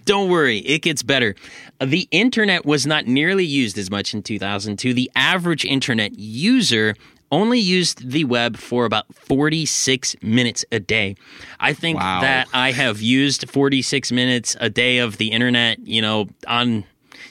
[0.04, 1.36] Don't worry, it gets better.
[1.80, 4.94] The internet was not nearly used as much in 2002.
[4.94, 6.96] The average internet user
[7.32, 11.16] only used the web for about 46 minutes a day.
[11.60, 12.22] I think Wow.
[12.22, 16.84] that I have used 46 minutes a day of the internet, you know, on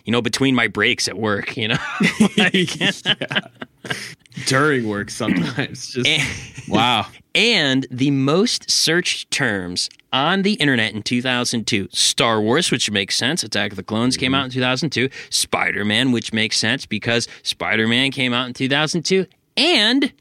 [0.05, 1.79] you know, between my breaks at work, you know.
[2.37, 3.41] yeah.
[4.47, 5.89] During work sometimes.
[5.89, 7.07] Just wow.
[7.35, 13.43] and the most searched terms on the internet in 2002 Star Wars, which makes sense.
[13.43, 14.41] Attack of the Clones came mm-hmm.
[14.41, 15.09] out in 2002.
[15.31, 19.27] Spider Man, which makes sense because Spider Man came out in 2002.
[19.61, 20.13] And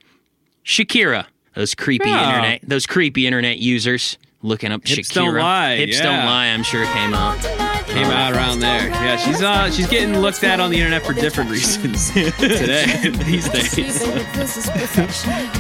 [0.65, 1.25] Shakira.
[1.56, 2.30] Those creepy Yeah.
[2.36, 5.13] internet, those creepy internet users looking up Hips Shakira.
[5.15, 6.04] Don't Lie, Hips yeah.
[6.04, 6.45] don't lie.
[6.47, 7.39] I'm sure came out.
[7.88, 8.88] Came out around there.
[8.89, 12.86] Yeah, she's uh she's getting looked at on the internet for different reasons today
[13.25, 14.02] these days.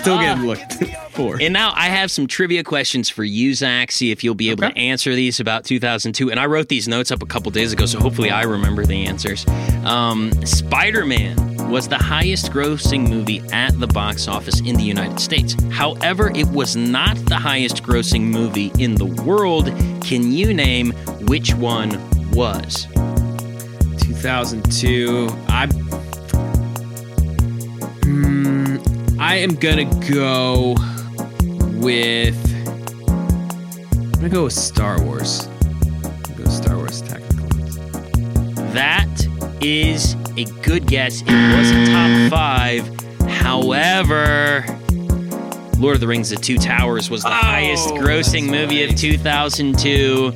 [0.00, 1.36] Still getting looked for.
[1.40, 3.92] And now I have some trivia questions for you, Zach.
[3.92, 6.30] See if you'll be able to answer these about 2002.
[6.30, 9.04] And I wrote these notes up a couple days ago, so hopefully I remember the
[9.06, 9.46] answers.
[9.84, 15.20] Um, Spider Man was the highest grossing movie at the box office in the United
[15.20, 15.54] States.
[15.70, 19.66] However, it was not the highest grossing movie in the world.
[20.02, 20.90] Can you name
[21.28, 21.90] which one
[22.32, 22.88] was?
[24.00, 25.28] 2002.
[25.48, 25.66] I
[28.02, 28.76] Hmm,
[29.20, 30.74] I am gonna go
[31.78, 32.36] with
[33.94, 35.46] I'm gonna go with Star Wars.
[35.46, 37.29] Gonna go Star Wars Attack.
[38.72, 39.08] That
[39.60, 41.22] is a good guess.
[41.22, 43.28] It was a top five.
[43.28, 44.64] However,
[45.78, 50.32] Lord of the Rings: The Two Towers was the highest grossing movie of 2002.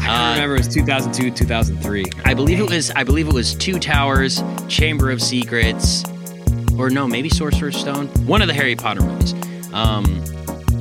[0.00, 2.04] I Uh, remember it was 2002, 2003.
[2.24, 2.90] I believe it was.
[2.90, 6.04] I believe it was Two Towers, Chamber of Secrets,
[6.78, 8.08] or no, maybe Sorcerer's Stone.
[8.26, 9.34] One of the Harry Potter movies.
[9.72, 10.22] Um,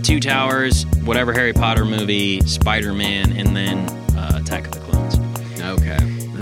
[0.04, 3.80] Two Towers, whatever Harry Potter movie, Spider Man, and then
[4.18, 4.93] uh, Attack of the Clones.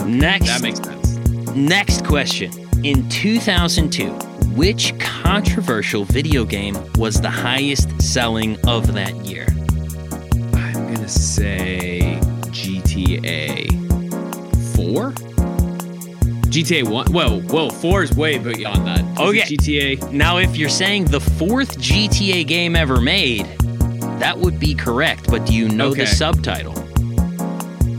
[0.02, 0.12] Okay.
[0.12, 1.16] Next, That makes sense.
[1.56, 2.52] Next question.
[2.84, 4.10] In 2002,
[4.56, 9.46] which controversial video game was the highest selling of that year?
[10.54, 12.18] I'm gonna say
[12.50, 13.68] GTA
[14.76, 15.12] 4?
[16.50, 17.08] GTA 1?
[17.14, 19.00] Whoa, whoa, 4 is way beyond that.
[19.02, 19.42] Is Okay.
[19.56, 20.12] GTA.
[20.12, 23.46] Now, if you're saying the fourth GTA game ever made,
[24.20, 26.02] that would be correct, but do you know Okay.
[26.02, 26.74] the subtitle?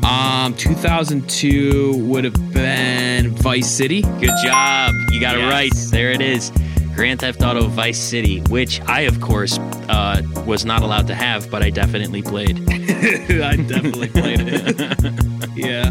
[0.05, 4.03] Um, 2002 would have been Vice City.
[4.03, 4.93] Good job.
[5.11, 5.51] You got it Yes.
[5.53, 5.73] right.
[5.91, 6.51] There it is.
[6.95, 11.51] Grand Theft Auto Vice City, which I, of course, uh, was not allowed to have,
[11.51, 12.59] but I definitely played.
[12.71, 15.51] I definitely played it.
[15.57, 15.91] yeah.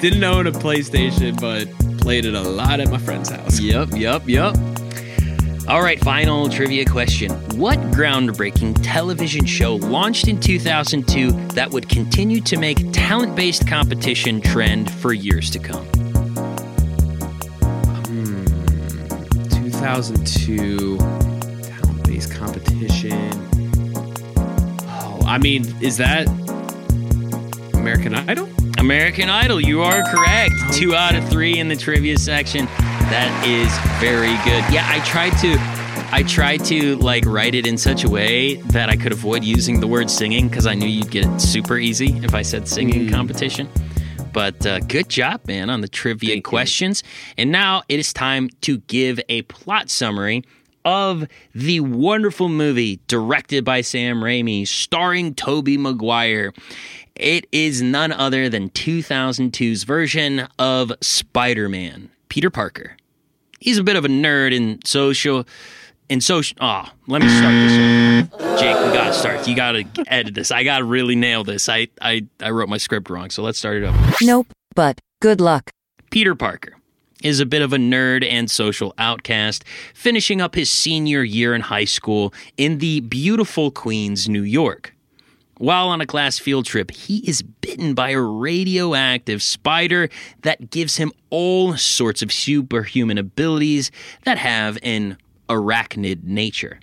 [0.00, 1.68] Didn't own a PlayStation, but
[2.00, 3.58] played it a lot at my friend's house.
[3.60, 4.54] Yep, yep, yep.
[5.68, 7.32] All right, final trivia question.
[7.58, 14.40] What groundbreaking television show launched in 2002 that would continue to make talent based competition
[14.40, 15.84] trend for years to come?
[18.06, 18.44] Hmm,
[19.48, 23.32] 2002 talent-based competition.
[24.86, 26.28] Oh, I mean, is that
[27.74, 28.48] American Idol?
[28.78, 30.54] American Idol, you are correct.
[30.58, 32.68] Oh, two out of three in the trivia section.
[33.10, 34.64] That is very good.
[34.72, 35.56] Yeah, I tried to.
[36.12, 39.80] I tried to like write it in such a way that I could avoid using
[39.80, 43.08] the word singing because I knew you'd get it super easy if I said singing
[43.10, 43.68] competition.
[44.32, 46.42] But uh, good job, man, on the trivia Thank you.
[46.50, 47.02] questions.
[47.38, 50.44] And now it is time to give a plot summary
[50.84, 56.52] of the wonderful movie directed by Sam Raimi, starring Tobey Maguire.
[57.14, 62.96] It is none other than 2002's version of Spider Man, Peter Parker.
[63.60, 65.46] He's a bit of a nerd in social.
[66.08, 68.56] In social, oh, let me start this over.
[68.58, 69.48] Jake, we gotta start.
[69.48, 70.52] You gotta edit this.
[70.52, 71.68] I gotta really nail this.
[71.68, 73.98] I, I, I wrote my script wrong, so let's start it over.
[74.22, 75.70] Nope, but good luck.
[76.12, 76.76] Peter Parker
[77.24, 81.60] is a bit of a nerd and social outcast, finishing up his senior year in
[81.60, 84.94] high school in the beautiful Queens, New York.
[85.58, 90.10] While on a class field trip, he is bitten by a radioactive spider
[90.42, 93.90] that gives him all sorts of superhuman abilities
[94.24, 95.16] that have an
[95.48, 96.78] arachnid nature.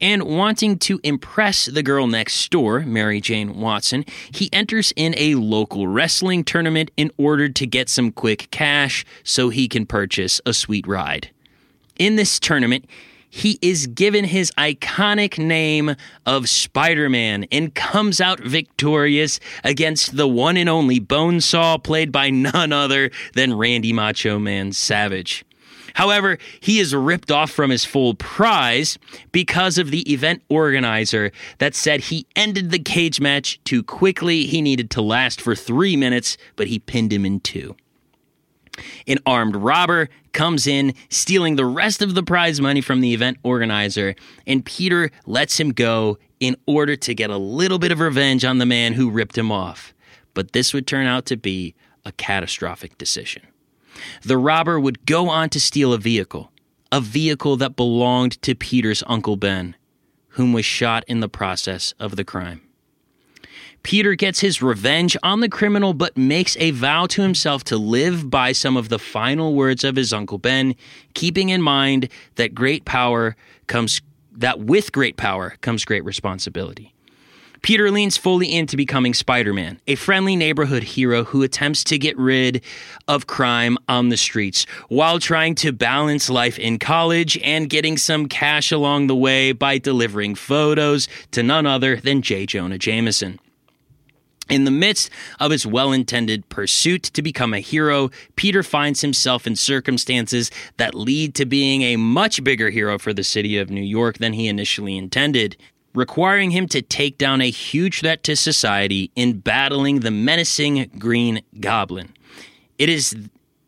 [0.00, 5.34] And wanting to impress the girl next door, Mary Jane Watson, he enters in a
[5.34, 10.54] local wrestling tournament in order to get some quick cash so he can purchase a
[10.54, 11.28] sweet ride.
[11.98, 12.86] In this tournament,
[13.30, 15.94] he is given his iconic name
[16.26, 22.30] of Spider Man and comes out victorious against the one and only Bonesaw, played by
[22.30, 25.44] none other than Randy Macho Man Savage.
[25.94, 28.98] However, he is ripped off from his full prize
[29.32, 34.46] because of the event organizer that said he ended the cage match too quickly.
[34.46, 37.76] He needed to last for three minutes, but he pinned him in two.
[39.06, 43.38] An armed robber comes in, stealing the rest of the prize money from the event
[43.42, 44.14] organizer,
[44.46, 48.58] and Peter lets him go in order to get a little bit of revenge on
[48.58, 49.92] the man who ripped him off.
[50.34, 53.42] But this would turn out to be a catastrophic decision.
[54.22, 56.50] The robber would go on to steal a vehicle,
[56.90, 59.76] a vehicle that belonged to Peter's Uncle Ben,
[60.34, 62.62] whom was shot in the process of the crime.
[63.82, 68.28] Peter gets his revenge on the criminal, but makes a vow to himself to live
[68.30, 70.74] by some of the final words of his Uncle Ben,
[71.14, 76.94] keeping in mind that great power comes that with great power comes great responsibility.
[77.62, 82.16] Peter leans fully into becoming Spider Man, a friendly neighborhood hero who attempts to get
[82.16, 82.62] rid
[83.06, 88.26] of crime on the streets while trying to balance life in college and getting some
[88.26, 92.46] cash along the way by delivering photos to none other than J.
[92.46, 93.38] Jonah Jameson.
[94.50, 99.46] In the midst of his well intended pursuit to become a hero, Peter finds himself
[99.46, 103.80] in circumstances that lead to being a much bigger hero for the city of New
[103.80, 105.56] York than he initially intended,
[105.94, 111.42] requiring him to take down a huge threat to society in battling the menacing Green
[111.60, 112.12] Goblin.
[112.76, 113.14] It is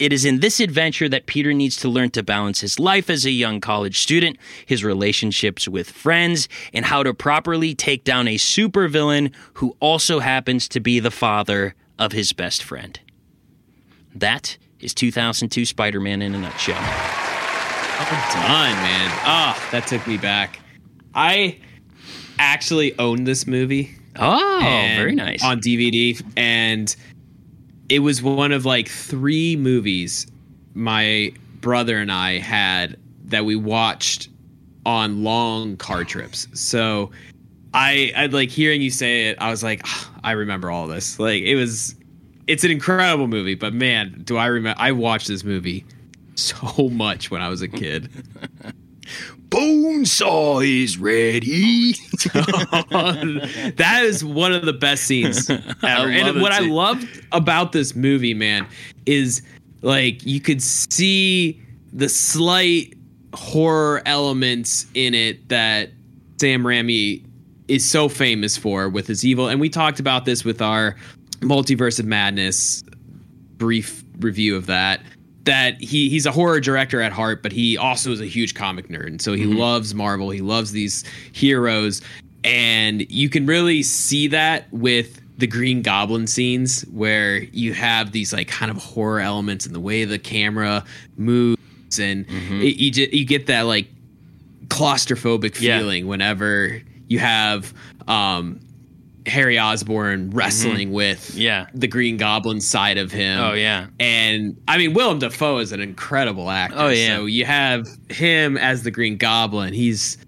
[0.02, 3.24] it is in this adventure that Peter needs to learn to balance his life as
[3.24, 4.36] a young college student,
[4.66, 10.66] his relationships with friends, and how to properly take down a supervillain who also happens
[10.66, 12.98] to be the father of his best friend.
[14.12, 16.82] That is 2002 Spider Man in a nutshell.
[16.82, 19.10] Well done, man.
[19.24, 20.58] Ah, oh, that took me back.
[21.14, 21.60] I
[22.40, 23.94] actually own this movie.
[24.18, 24.58] Oh,
[24.96, 25.44] very nice.
[25.44, 26.20] On DVD.
[26.36, 26.94] And
[27.92, 30.26] it was one of like three movies
[30.72, 34.30] my brother and I had that we watched
[34.86, 36.48] on long car trips.
[36.54, 37.10] So
[37.74, 41.18] I I like hearing you say it, I was like, oh, I remember all this.
[41.18, 41.94] Like it was
[42.46, 45.84] it's an incredible movie, but man, do I remember I watched this movie
[46.34, 48.08] so much when I was a kid.
[49.48, 51.92] Bonesaw is ready.
[53.76, 55.68] that is one of the best scenes ever.
[55.82, 58.66] and what I loved about this movie, man,
[59.04, 59.42] is
[59.82, 61.60] like you could see
[61.92, 62.94] the slight
[63.34, 65.90] horror elements in it that
[66.40, 67.24] Sam Raimi
[67.68, 69.48] is so famous for with his evil.
[69.48, 70.96] And we talked about this with our
[71.40, 72.82] Multiverse of Madness
[73.56, 75.00] brief review of that
[75.44, 78.88] that he he's a horror director at heart, but he also is a huge comic
[78.88, 79.06] nerd.
[79.06, 79.58] And so he mm-hmm.
[79.58, 80.30] loves Marvel.
[80.30, 82.00] He loves these heroes.
[82.44, 88.32] And you can really see that with the Green Goblin scenes where you have these
[88.32, 90.84] like kind of horror elements in the way the camera
[91.16, 92.60] moves and mm-hmm.
[92.62, 93.88] it, you just, you get that like
[94.68, 96.08] claustrophobic feeling yeah.
[96.08, 97.74] whenever you have
[98.08, 98.60] um
[99.26, 100.94] Harry Osborn wrestling mm-hmm.
[100.94, 101.66] with yeah.
[101.74, 103.40] the Green Goblin side of him.
[103.40, 103.86] Oh yeah.
[104.00, 106.76] And I mean Willem Dafoe is an incredible actor.
[106.78, 107.16] Oh yeah.
[107.16, 109.74] So you have him as the Green Goblin.
[109.74, 110.18] He's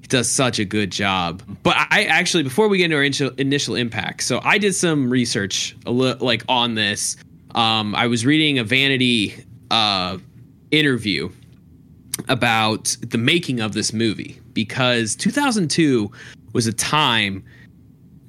[0.00, 1.42] he does such a good job.
[1.62, 5.10] But I actually before we get into our initial, initial impact, so I did some
[5.10, 7.16] research a li- like on this.
[7.54, 9.34] Um, I was reading a Vanity
[9.70, 10.18] uh,
[10.70, 11.30] interview
[12.28, 16.10] about the making of this movie because 2002
[16.52, 17.44] was a time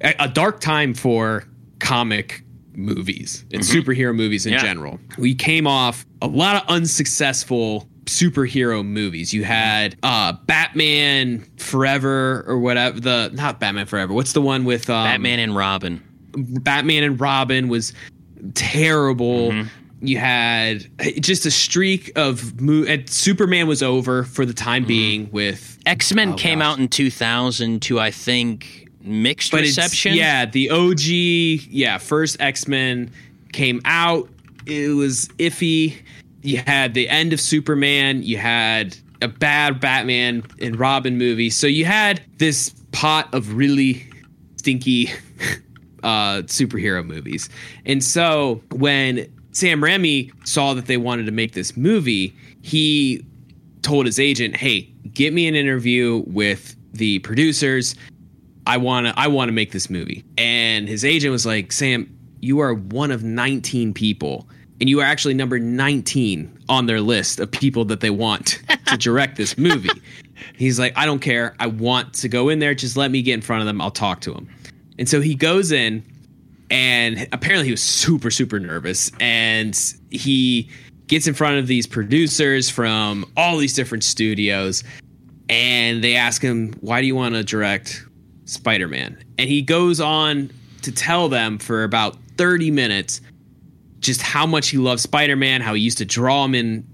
[0.01, 1.45] a dark time for
[1.79, 3.77] comic movies and mm-hmm.
[3.77, 4.61] superhero movies in yeah.
[4.61, 4.99] general.
[5.17, 9.33] We came off a lot of unsuccessful superhero movies.
[9.33, 14.13] You had uh Batman Forever or whatever the not Batman Forever.
[14.13, 16.03] What's the one with um, Batman and Robin?
[16.37, 17.93] Batman and Robin was
[18.53, 19.51] terrible.
[19.51, 19.69] Mm-hmm.
[20.01, 20.85] You had
[21.21, 24.87] just a streak of mo- and Superman was over for the time mm-hmm.
[24.87, 26.73] being with X Men oh, came gosh.
[26.73, 30.15] out in 2000 to I think mixed but reception.
[30.15, 31.01] Yeah, the OG,
[31.69, 33.11] yeah, first X Men
[33.53, 34.29] came out.
[34.65, 35.95] It was iffy.
[36.41, 38.23] You had the end of Superman.
[38.23, 41.49] You had a bad Batman and Robin movie.
[41.49, 44.07] So you had this pot of really
[44.57, 45.11] stinky
[46.03, 47.49] uh, superhero movies.
[47.85, 53.25] And so when Sam Raimi saw that they wanted to make this movie, he
[53.81, 57.95] told his agent, "Hey, get me an interview with the producers
[58.67, 60.23] I want to I want to make this movie.
[60.37, 64.47] And his agent was like, "Sam, you are one of 19 people
[64.79, 68.97] and you are actually number 19 on their list of people that they want to
[68.97, 69.89] direct this movie."
[70.55, 71.55] He's like, I don't care.
[71.59, 72.75] I want to go in there.
[72.75, 73.81] Just let me get in front of them.
[73.81, 74.49] I'll talk to them."
[74.97, 76.03] And so he goes in,
[76.69, 79.11] and apparently he was super, super nervous.
[79.19, 79.77] And
[80.09, 80.69] he
[81.07, 84.83] gets in front of these producers from all these different studios,
[85.49, 88.03] and they ask him, Why do you want to direct
[88.45, 89.23] Spider Man?
[89.37, 93.21] And he goes on to tell them for about 30 minutes
[93.99, 96.87] just how much he loves Spider Man, how he used to draw him in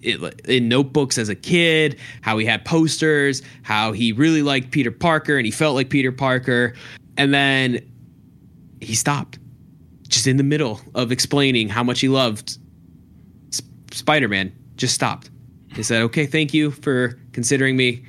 [0.00, 5.36] in notebooks as a kid, how he had posters, how he really liked Peter Parker
[5.36, 6.74] and he felt like Peter Parker.
[7.16, 7.80] And then
[8.80, 9.40] he stopped
[10.08, 12.58] just in the middle of explaining how much he loved
[13.90, 14.52] Spider Man.
[14.76, 15.30] Just stopped.
[15.74, 18.04] He said, Okay, thank you for considering me,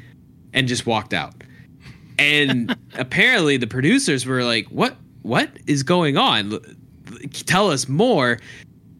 [0.53, 1.33] and just walked out.
[2.19, 4.95] And apparently the producers were like, What?
[5.21, 6.59] What is going on?
[7.45, 8.39] Tell us more.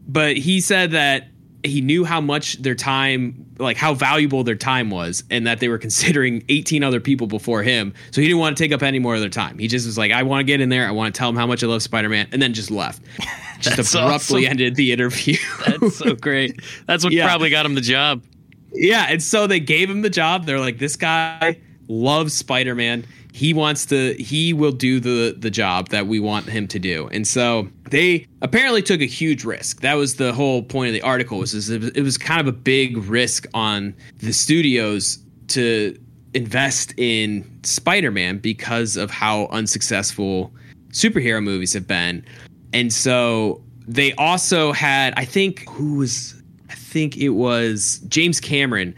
[0.08, 1.28] But he said that
[1.62, 5.68] he knew how much their time like how valuable their time was and that they
[5.68, 8.98] were considering 18 other people before him so he didn't want to take up any
[8.98, 10.90] more of their time he just was like i want to get in there i
[10.90, 13.02] want to tell him how much i love spider-man and then just left
[13.60, 14.50] just abruptly awesome.
[14.52, 16.58] ended the interview That's so great.
[16.86, 17.26] That's what Yeah.
[17.26, 18.24] probably got him the job.
[18.72, 21.58] yeah and so they gave him the job they're like this guy
[21.90, 23.04] loves spider-man.
[23.32, 27.08] He wants to he will do the the job that we want him to do.
[27.12, 29.80] And so they apparently took a huge risk.
[29.80, 32.46] That was the whole point of the article was is it it was kind of
[32.46, 35.18] a big risk on the studios
[35.48, 35.98] to
[36.32, 40.52] invest in spider-man because of how unsuccessful
[40.90, 42.24] superhero movies have been.
[42.72, 48.94] And so they also had i think who was i think it was james cameron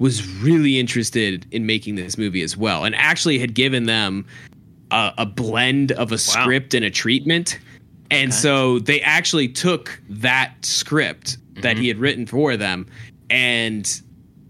[0.00, 4.26] was really interested in making this movie as well and actually had given them
[4.90, 7.60] a, a blend of a script and a treatment.
[8.10, 11.88] And so they actually took that script that he mm-hmm.
[11.88, 12.86] had written for them
[13.28, 14.00] and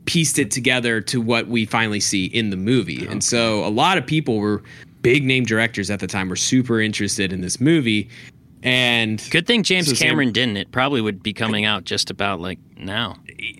[0.06, 3.06] pieced it together to what we finally see in the movie.
[3.06, 4.62] And so a lot of people were
[5.02, 8.08] big name directors at the time were super interested in this movie
[8.62, 10.56] and Good thing James So Cameron didn't.
[10.56, 13.16] It probably would be coming out just about like now.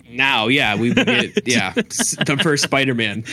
[0.09, 3.23] now, yeah, we would get yeah the first Spider-Man.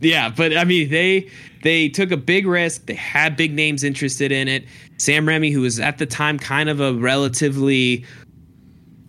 [0.00, 1.28] yeah, but I mean they
[1.62, 2.86] they took a big risk.
[2.86, 4.64] They had big names interested in it.
[4.98, 8.04] Sam Raimi, who was at the time kind of a relatively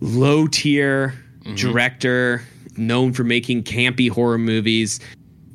[0.00, 1.54] low tier mm-hmm.
[1.54, 2.42] director,
[2.76, 5.00] known for making campy horror movies,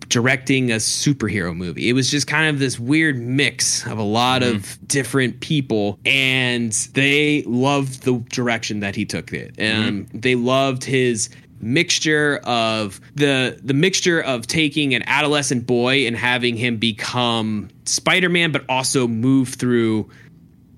[0.09, 1.87] directing a superhero movie.
[1.87, 4.57] It was just kind of this weird mix of a lot mm-hmm.
[4.57, 9.55] of different people, and they loved the direction that he took it.
[9.57, 11.29] And they loved his
[11.61, 18.53] mixture of the the mixture of taking an adolescent boy and having him become Spider-Man
[18.53, 20.09] but also move through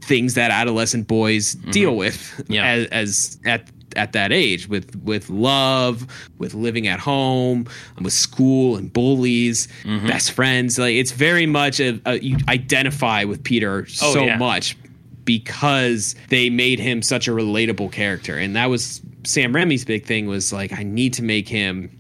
[0.02, 1.72] things that adolescent boys mm-hmm.
[1.72, 2.66] deal with Yeah.
[2.66, 7.66] as, as at at that age with with love with living at home
[8.02, 10.08] with school and bullies mm-hmm.
[10.08, 10.78] best friends.
[10.78, 14.38] Like it's very much a, a you identify with peter Oh, so yeah.
[14.38, 14.78] much
[15.24, 18.38] because they made him such a relatable character.
[18.38, 21.96] And that was sam Raimi's big thing was like i need to make him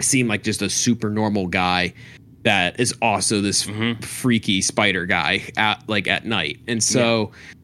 [0.00, 1.92] seem like just a super normal guy
[2.46, 4.00] that is also this mm-hmm.
[4.02, 6.60] freaky spider guy at like at night.
[6.68, 7.54] And so yeah.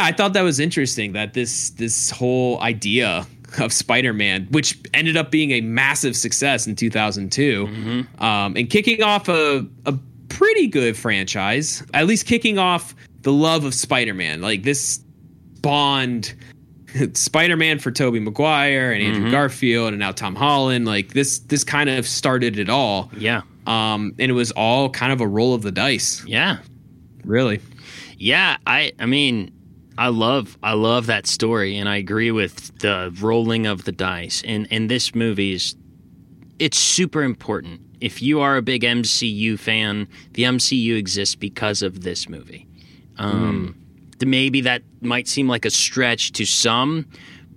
[0.00, 3.26] I thought that was interesting that this this whole idea
[3.60, 9.28] of spider-man which ended up being a massive success in 2002 um, and kicking off
[9.28, 9.94] a, a
[10.28, 14.98] pretty good franchise at least kicking off the love of spider-man like this
[15.62, 16.34] bond
[17.14, 20.84] Spider-Man for Tobey Maguire and Andrew Garfield and now Tom Holland.
[20.86, 23.10] Like this, this kind of started it all.
[23.16, 23.42] Yeah.
[23.66, 26.58] Um, and it was all kind of a roll of the dice, Yeah.
[27.24, 27.60] really.
[28.16, 29.50] Yeah, I I mean,
[29.96, 34.42] I love I love that story and I agree with the rolling of the dice.
[34.44, 35.76] And and this movie is
[36.58, 37.80] it's super important.
[38.00, 42.66] If you are a big MCU fan, the MCU exists because of this movie.
[43.18, 43.76] Um
[44.18, 47.06] th- maybe that might seem like a stretch to some,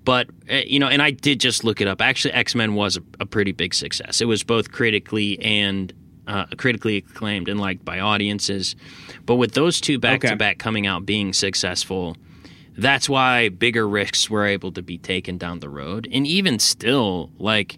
[0.03, 2.01] but uh, you know, and I did just look it up.
[2.01, 4.21] Actually, X Men was a, a pretty big success.
[4.21, 5.91] It was both critically and
[6.27, 8.75] uh, critically acclaimed and liked by audiences.
[9.25, 12.15] But with those two back to back coming out being successful,
[12.77, 16.07] that's why bigger risks were able to be taken down the road.
[16.11, 17.77] And even still, like,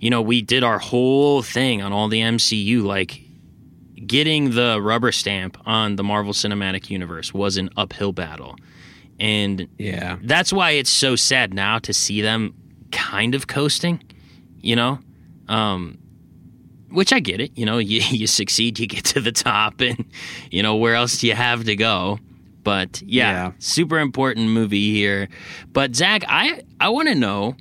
[0.00, 3.20] you know, we did our whole thing on all the MCU, like
[4.06, 8.56] getting the rubber stamp on the Marvel Cinematic Universe was an uphill battle.
[9.20, 10.18] And Yeah.
[10.22, 12.54] that's why it's so sad now to see them
[12.92, 14.00] kind of coasting,
[14.60, 15.00] you know?
[15.48, 15.98] Um,
[16.90, 17.50] which I get it.
[17.56, 20.04] You know, you, you succeed, you get to the top, and,
[20.50, 22.18] you know, where else do you have to go?
[22.64, 23.52] But yeah, Yeah.
[23.58, 25.28] super important movie here.
[25.72, 27.56] But Zach, I, I want to know,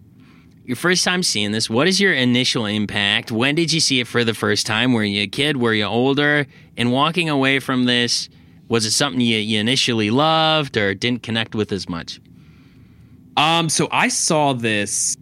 [0.65, 1.69] your first time seeing this.
[1.69, 3.31] What is your initial impact?
[3.31, 4.91] When did you see it for the first time?
[4.91, 5.55] Were you a kid?
[5.55, 6.45] Were you older?
[6.75, 8.27] And walking away from this,
[8.67, 12.19] was it something you, you initially loved or didn't connect with as much?
[13.37, 15.15] Um, so I saw this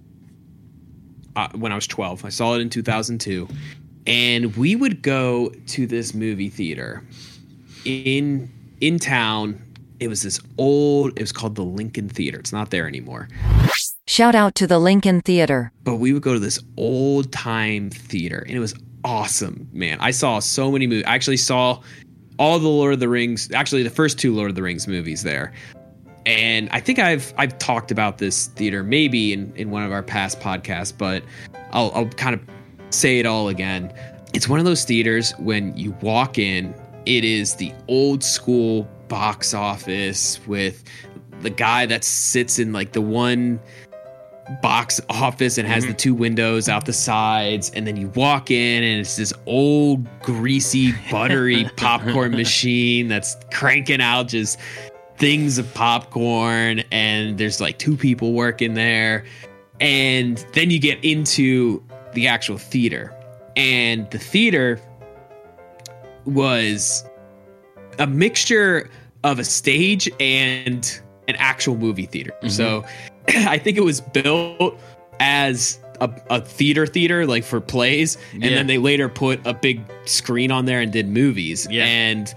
[1.36, 2.26] uh, when I was 12.
[2.26, 3.48] I saw it in 2002,
[4.08, 7.04] and we would go to this movie theater
[7.84, 8.50] in
[8.82, 9.62] in town.
[10.00, 11.14] It was this old.
[11.18, 12.40] It was called the Lincoln Theater.
[12.40, 13.28] It's not there anymore.
[14.08, 15.72] Shout out to the Lincoln Theater.
[15.84, 19.98] But we would go to this old time theater, and it was awesome, man.
[20.00, 21.06] I saw so many movies.
[21.08, 21.82] I actually saw
[22.38, 23.52] all the Lord of the Rings.
[23.52, 25.54] Actually, the first two Lord of the Rings movies there
[26.26, 30.04] and I think I've I've talked about this theater maybe in, in one of our
[30.04, 31.24] past podcasts, but
[31.72, 32.42] I'll, I'll kind of
[32.90, 33.94] say it all again.
[34.34, 36.74] It's one of those theaters when you walk in,
[37.06, 40.84] it is the old school box office with
[41.42, 43.60] the guy that sits in like the one
[44.62, 45.94] box office and has mm-hmm.
[45.94, 50.08] the two windows out the sides and then you walk in and it's this old
[50.22, 54.60] greasy buttery popcorn machine that's cranking out just
[55.18, 59.26] things of popcorn and there's like two people working there
[59.80, 61.84] and then you get into
[62.14, 63.14] the actual theater
[63.56, 64.80] and the theater
[66.26, 67.04] was
[68.00, 68.90] a mixture
[69.24, 72.50] of a stage and an actual movie theater mm-hmm.
[72.50, 72.86] so
[73.48, 74.80] i think it was built
[75.20, 78.50] as a, a, theater theater like for plays and yeah.
[78.50, 81.86] then they later put a big screen on there and did movies yeah.
[81.86, 82.36] and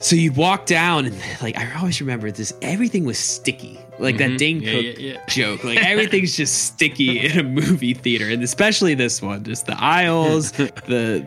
[0.00, 2.54] so you'd walk down and like I always remember this.
[2.62, 4.32] Everything was sticky, like mm-hmm.
[4.32, 5.26] that Dane yeah, Cook yeah, yeah.
[5.28, 5.62] joke.
[5.62, 9.44] Like everything's just sticky in a movie theater, and especially this one.
[9.44, 11.26] Just the aisles, the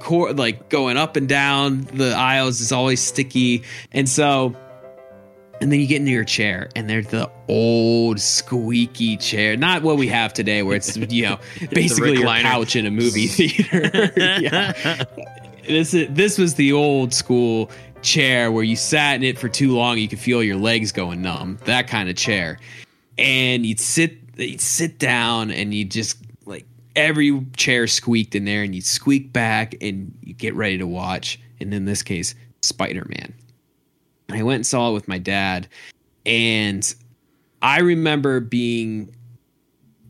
[0.00, 4.56] core, like going up and down the aisles is always sticky, and so.
[5.62, 9.98] And then you get into your chair, and there's the old squeaky chair, not what
[9.98, 11.38] we have today, where it's you know
[11.70, 14.10] basically your couch in a movie theater.
[14.16, 15.04] yeah,
[15.66, 17.70] this is, this was the old school
[18.02, 21.22] chair where you sat in it for too long, you could feel your legs going
[21.22, 21.58] numb.
[21.64, 22.58] That kind of chair.
[23.18, 26.16] And you'd sit you'd sit down and you just
[26.96, 31.40] every chair squeaked in there and you'd squeak back and you get ready to watch.
[31.60, 33.34] And in this case, Spider-Man.
[34.30, 35.68] I went and saw it with my dad
[36.24, 36.94] and
[37.62, 39.14] I remember being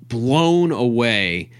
[0.08, 1.50] blown away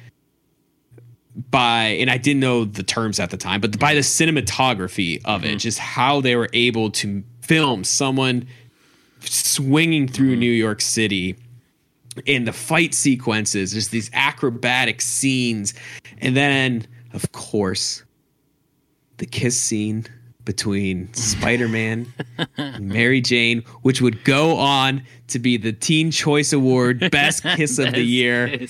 [1.51, 5.43] by and I didn't know the terms at the time, but by the cinematography of
[5.43, 5.53] mm-hmm.
[5.53, 8.47] it, just how they were able to film someone
[9.21, 10.41] swinging through mm-hmm.
[10.41, 11.37] New York City
[12.27, 15.75] in the fight sequences, just these acrobatic scenes,
[16.19, 18.05] and then of course
[19.19, 20.07] the kiss scene
[20.45, 22.13] between Spider-Man
[22.57, 27.79] and Mary Jane, which would go on to be the Teen Choice Award Best Kiss
[27.79, 28.67] of the Year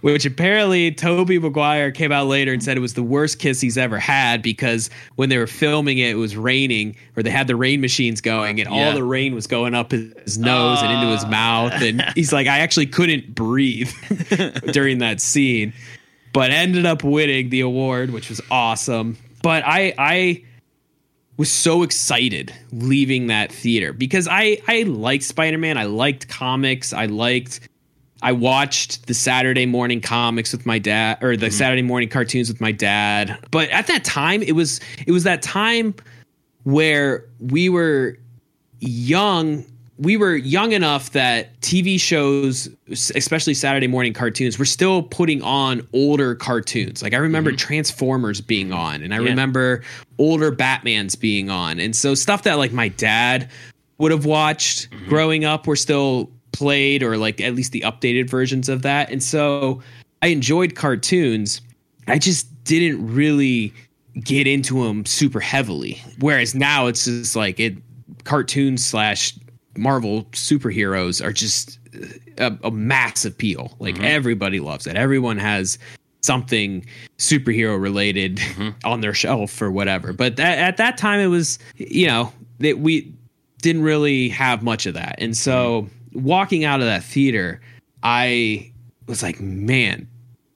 [0.00, 3.78] which apparently Tobey Maguire came out later and said it was the worst kiss he's
[3.78, 7.56] ever had because when they were filming it, it was raining or they had the
[7.56, 8.86] rain machines going and yeah.
[8.86, 10.84] all the rain was going up his nose uh.
[10.84, 11.28] and into his ah.
[11.28, 11.82] mouth.
[11.82, 13.90] And he's like, I actually couldn't breathe
[14.72, 15.72] during that scene,
[16.32, 19.16] but ended up winning the award, which was awesome.
[19.42, 20.44] But I, I,
[21.36, 25.76] was so excited leaving that theater because I I liked Spider-Man.
[25.76, 26.94] I liked comics.
[26.94, 27.60] I liked
[28.22, 31.52] I watched the Saturday morning comics with my dad or the mm-hmm.
[31.52, 33.38] Saturday morning cartoons with my dad.
[33.50, 35.94] But at that time it was it was that time
[36.64, 38.18] where we were
[38.80, 39.64] young
[39.98, 45.86] we were young enough that TV shows, especially Saturday morning cartoons, were still putting on
[45.94, 47.02] older cartoons.
[47.02, 47.56] Like I remember mm-hmm.
[47.56, 49.30] Transformers being on, and I yeah.
[49.30, 49.82] remember
[50.18, 51.80] older Batmans being on.
[51.80, 53.48] And so stuff that like my dad
[53.98, 55.08] would have watched mm-hmm.
[55.08, 59.10] growing up were still played or like at least the updated versions of that.
[59.10, 59.82] And so
[60.22, 61.60] I enjoyed cartoons.
[62.08, 63.72] I just didn't really
[64.22, 66.00] get into them super heavily.
[66.18, 67.76] Whereas now it's just like it
[68.24, 69.38] cartoons slash
[69.76, 71.78] Marvel superheroes are just
[72.38, 73.76] a, a mass appeal.
[73.78, 74.04] Like mm-hmm.
[74.04, 74.96] everybody loves it.
[74.96, 75.78] Everyone has
[76.22, 76.84] something
[77.18, 78.70] superhero related mm-hmm.
[78.84, 80.12] on their shelf or whatever.
[80.12, 83.12] But th- at that time, it was you know that we
[83.62, 87.60] didn't really have much of that, and so mm-hmm walking out of that theater,
[88.02, 88.72] I
[89.06, 90.08] was like, man,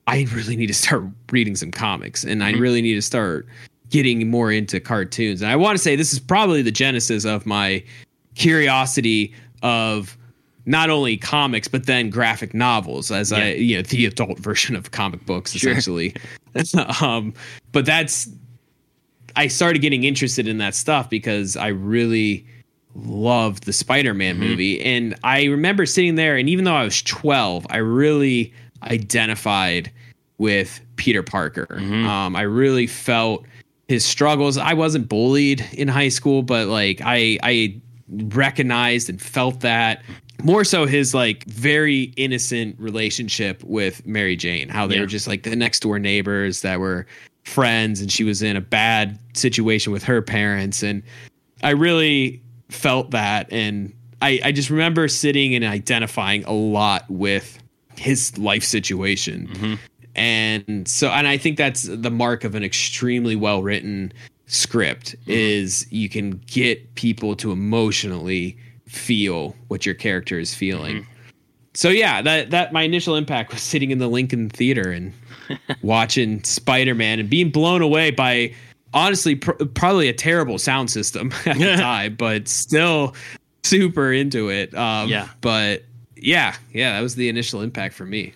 [0.07, 2.61] I really need to start reading some comics and I mm-hmm.
[2.61, 3.47] really need to start
[3.91, 5.43] getting more into cartoons.
[5.43, 7.85] And I want to say this is probably the genesis of my
[8.35, 10.17] curiosity of
[10.67, 13.39] not only comics but then graphic novels as yeah.
[13.39, 15.73] I you know the adult version of comic books sure.
[15.73, 16.15] essentially.
[17.01, 17.35] um,
[17.73, 18.29] but that's
[19.37, 22.47] I started getting interested in that stuff because I really
[22.95, 24.45] loved the Spider-Man mm-hmm.
[24.45, 29.91] movie and I remember sitting there and even though I was 12 I really identified
[30.39, 32.07] with Peter Parker mm-hmm.
[32.07, 33.47] um, I really felt
[33.89, 39.61] his struggles I wasn't bullied in high school but like I I recognized and felt
[39.61, 40.03] that
[40.43, 45.03] more so his like very innocent relationship with Mary Jane how they yeah.
[45.03, 47.07] were just like the next door neighbors that were
[47.45, 51.05] friends and she was in a bad situation with her parents and
[51.63, 53.93] I really felt that and
[54.23, 57.59] I, I just remember sitting and identifying a lot with
[57.97, 59.49] his life situation.
[59.49, 59.75] Mm-hmm.
[60.15, 64.13] And so and I think that's the mark of an extremely well written
[64.47, 65.31] script mm-hmm.
[65.31, 70.97] is you can get people to emotionally feel what your character is feeling.
[71.03, 71.11] Mm-hmm.
[71.75, 75.13] So yeah, that that my initial impact was sitting in the Lincoln Theater and
[75.83, 78.53] watching Spider-Man and being blown away by
[78.93, 83.15] honestly pr- probably a terrible sound system at the time, but still
[83.63, 84.75] super into it.
[84.75, 85.29] Um, yeah.
[85.41, 85.85] But
[86.17, 88.35] yeah, yeah, that was the initial impact for me.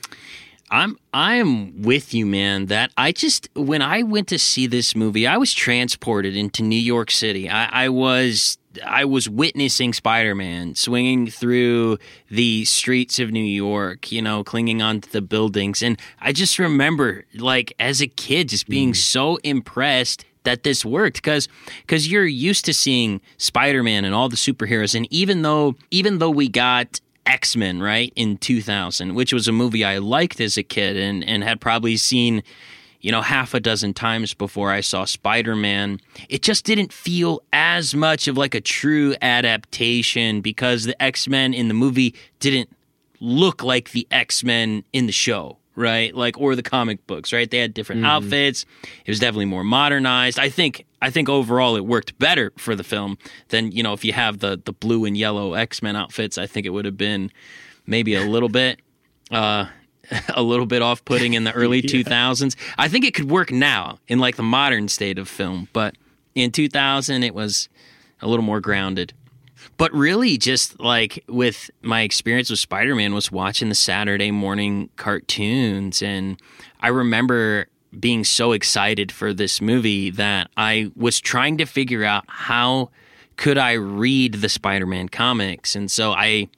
[0.71, 2.67] I'm I am with you, man.
[2.67, 6.79] That I just when I went to see this movie, I was transported into New
[6.79, 7.49] York City.
[7.49, 11.99] I, I was I was witnessing Spider Man swinging through
[12.31, 17.25] the streets of New York, you know, clinging onto the buildings, and I just remember,
[17.35, 18.97] like as a kid, just being mm.
[18.97, 21.49] so impressed that this worked because
[21.81, 26.31] because you're used to seeing Spider-Man and all the superheroes and even though even though
[26.31, 30.97] we got X-Men right in 2000 which was a movie I liked as a kid
[30.97, 32.43] and and had probably seen
[33.01, 37.95] you know half a dozen times before I saw Spider-Man it just didn't feel as
[37.95, 42.71] much of like a true adaptation because the X-Men in the movie didn't
[43.21, 46.15] look like the X-Men in the show right?
[46.15, 47.51] Like or the comic books, right?
[47.51, 48.07] They had different mm.
[48.07, 48.65] outfits.
[49.05, 50.39] It was definitely more modernized.
[50.39, 53.19] I think I think overall it worked better for the film
[53.49, 56.67] than, you know, if you have the the blue and yellow X-Men outfits, I think
[56.67, 57.31] it would have been
[57.87, 58.81] maybe a little bit
[59.31, 59.67] uh
[60.35, 62.03] a little bit off putting in the early yeah.
[62.03, 62.57] 2000s.
[62.79, 65.95] I think it could work now in like the modern state of film, but
[66.35, 67.69] in 2000 it was
[68.21, 69.13] a little more grounded.
[69.77, 74.91] But really, just like with my experience with Spider Man, was watching the Saturday morning
[74.97, 76.03] cartoons.
[76.03, 76.41] And
[76.81, 77.67] I remember
[77.99, 82.91] being so excited for this movie that I was trying to figure out how
[83.37, 85.75] could I read the Spider-Man comics.
[85.75, 86.49] And so I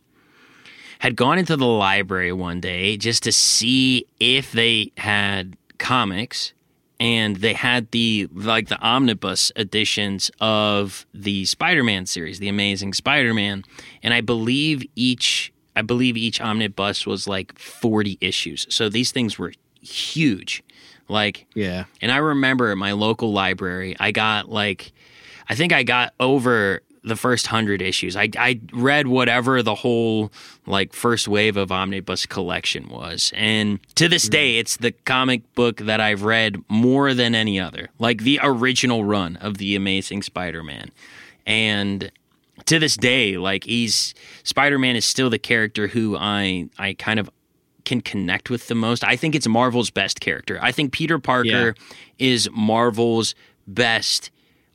[0.98, 6.52] had gone into the library one day just to see if they had comics
[6.98, 13.64] and they had the like the omnibus editions of the Spider-Man series, the Amazing Spider-Man,
[14.02, 18.66] and I believe each I believe each omnibus was like 40 issues.
[18.70, 20.62] So these things were huge.
[21.08, 21.84] Like yeah.
[22.00, 24.92] And I remember at my local library, I got like
[25.48, 28.16] I think I got over the first hundred issues.
[28.16, 30.32] I, I read whatever the whole
[30.66, 34.32] like first wave of omnibus collection was, and to this hmm.
[34.32, 39.04] day, it's the comic book that I've read more than any other, like the original
[39.04, 40.90] run of the Amazing Spider-Man,
[41.46, 42.10] and
[42.66, 47.30] to this day, like he's Spider-Man is still the character who I I kind of
[47.84, 49.04] can connect with the most.
[49.04, 50.58] I think it's Marvel's best character.
[50.60, 51.72] I think Peter Parker yeah.
[52.18, 53.36] is Marvel's
[53.68, 54.30] best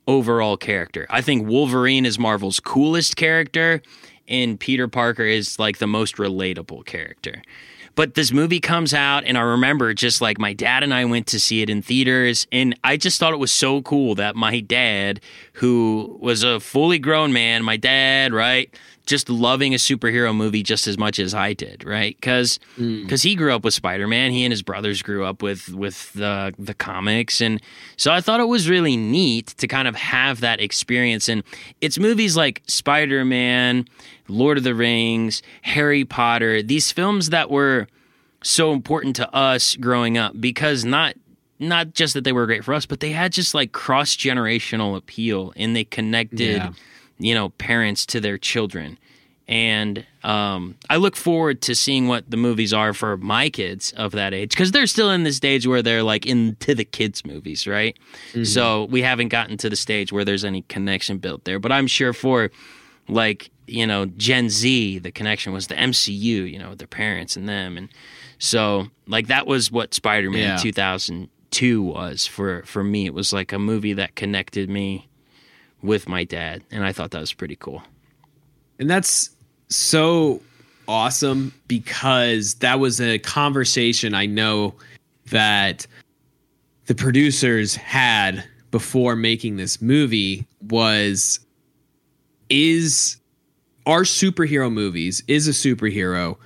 [0.08, 1.06] overall character.
[1.10, 3.82] I think Wolverine is Marvel's coolest character,
[4.28, 7.42] and Peter Parker is like the most relatable character.
[7.96, 11.28] But this movie comes out, and I remember just like my dad and I went
[11.28, 14.62] to see it in theaters, and I just thought it was so cool that my
[14.62, 15.20] dad,
[15.54, 18.74] who was a fully grown man, my dad, right,
[19.06, 22.16] just loving a superhero movie just as much as I did, right?
[22.16, 23.24] Because because mm.
[23.24, 26.54] he grew up with Spider Man, he and his brothers grew up with with the
[26.58, 27.62] the comics, and
[27.98, 31.28] so I thought it was really neat to kind of have that experience.
[31.28, 31.44] And
[31.82, 33.86] it's movies like Spider Man,
[34.28, 37.88] Lord of the Rings, Harry Potter, these films that were
[38.44, 41.16] so important to us growing up because not
[41.60, 44.98] not just that they were great for us, but they had just like cross generational
[44.98, 46.58] appeal and they connected.
[46.58, 46.72] Yeah
[47.22, 48.98] you know, parents to their children.
[49.48, 54.14] And um, I look forward to seeing what the movies are for my kids of
[54.14, 57.68] that age because they're still in the stage where they're like into the kids' movies,
[57.68, 57.98] right?
[58.30, 58.46] Mm-hmm.
[58.46, 61.60] So we haven't gotten to the stage where there's any connection built there.
[61.60, 62.50] But I'm sure for
[63.10, 67.50] like, you know, Gen Z, the connection was the MCU, you know, their parents and
[67.50, 67.78] them.
[67.78, 67.90] And
[68.40, 70.58] so, like, that was what Spider Man yeah.
[70.58, 73.06] 2002 was for, for me.
[73.06, 75.10] It was like a movie that connected me
[75.82, 77.84] with my dad, and I thought that was pretty cool.
[78.80, 79.30] And that's
[79.70, 80.42] so
[80.88, 84.76] awesome because that was a conversation I know
[85.28, 85.88] that
[86.88, 91.40] the producers had before making this movie was
[92.50, 93.18] is
[93.86, 96.38] our superhero movies is a superhero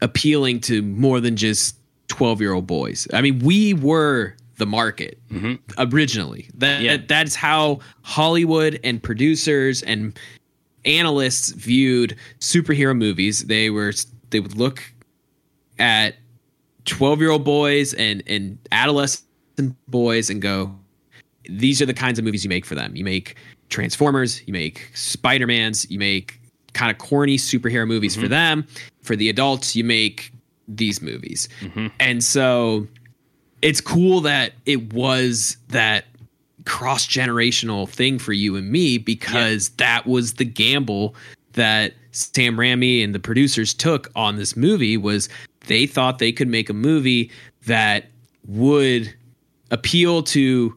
[0.00, 1.76] appealing to more than just
[2.08, 3.08] 12 year old boys.
[3.12, 5.54] I mean, we were the market mm-hmm.
[5.78, 6.48] originally.
[6.54, 6.98] That Yeah.
[7.06, 10.18] that's how Hollywood and producers and
[10.84, 13.46] analysts viewed superhero movies.
[13.46, 13.92] They were
[14.30, 14.82] they would look
[15.78, 16.16] at
[16.84, 19.24] 12 year old boys and and adolescent
[19.88, 20.74] boys and go
[21.48, 22.94] these are the kinds of movies you make for them.
[22.94, 23.36] You make
[23.70, 26.40] Transformers, you make Spider-Mans, you make
[26.74, 28.30] kind of corny superhero movies for mm-hmm.
[28.30, 28.66] them.
[29.02, 30.32] For the adults, you make
[30.68, 31.48] these movies.
[31.60, 31.86] Mm-hmm.
[31.98, 32.86] And so
[33.62, 36.04] it's cool that it was that
[36.64, 41.14] cross generational thing for you and me because that was the gamble
[41.52, 45.28] that Sam Raimi and the producers took on this movie was
[45.66, 47.30] they thought they could make a movie
[47.66, 48.06] that
[48.46, 49.12] would
[49.70, 50.74] appeal to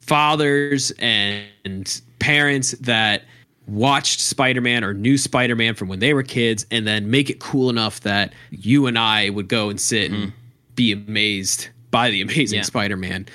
[0.00, 3.22] fathers and parents that
[3.66, 7.70] watched Spider-Man or knew Spider-Man from when they were kids and then make it cool
[7.70, 10.38] enough that you and I would go and sit and mm-hmm.
[10.74, 12.62] be amazed by the amazing Yeah.
[12.64, 13.26] Spider-Man.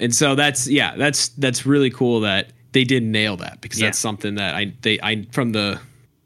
[0.00, 3.86] And so that's yeah, that's that's really cool that they did nail that because Yeah.
[3.88, 5.80] that's something that I they I from the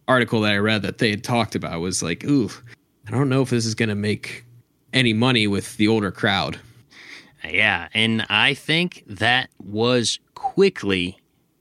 [0.09, 2.51] article that I read that they had talked about was like, ooh,
[3.07, 4.45] I don't know if this is gonna make
[4.93, 6.59] any money with the older crowd.
[7.45, 11.19] Yeah, and I think that was quickly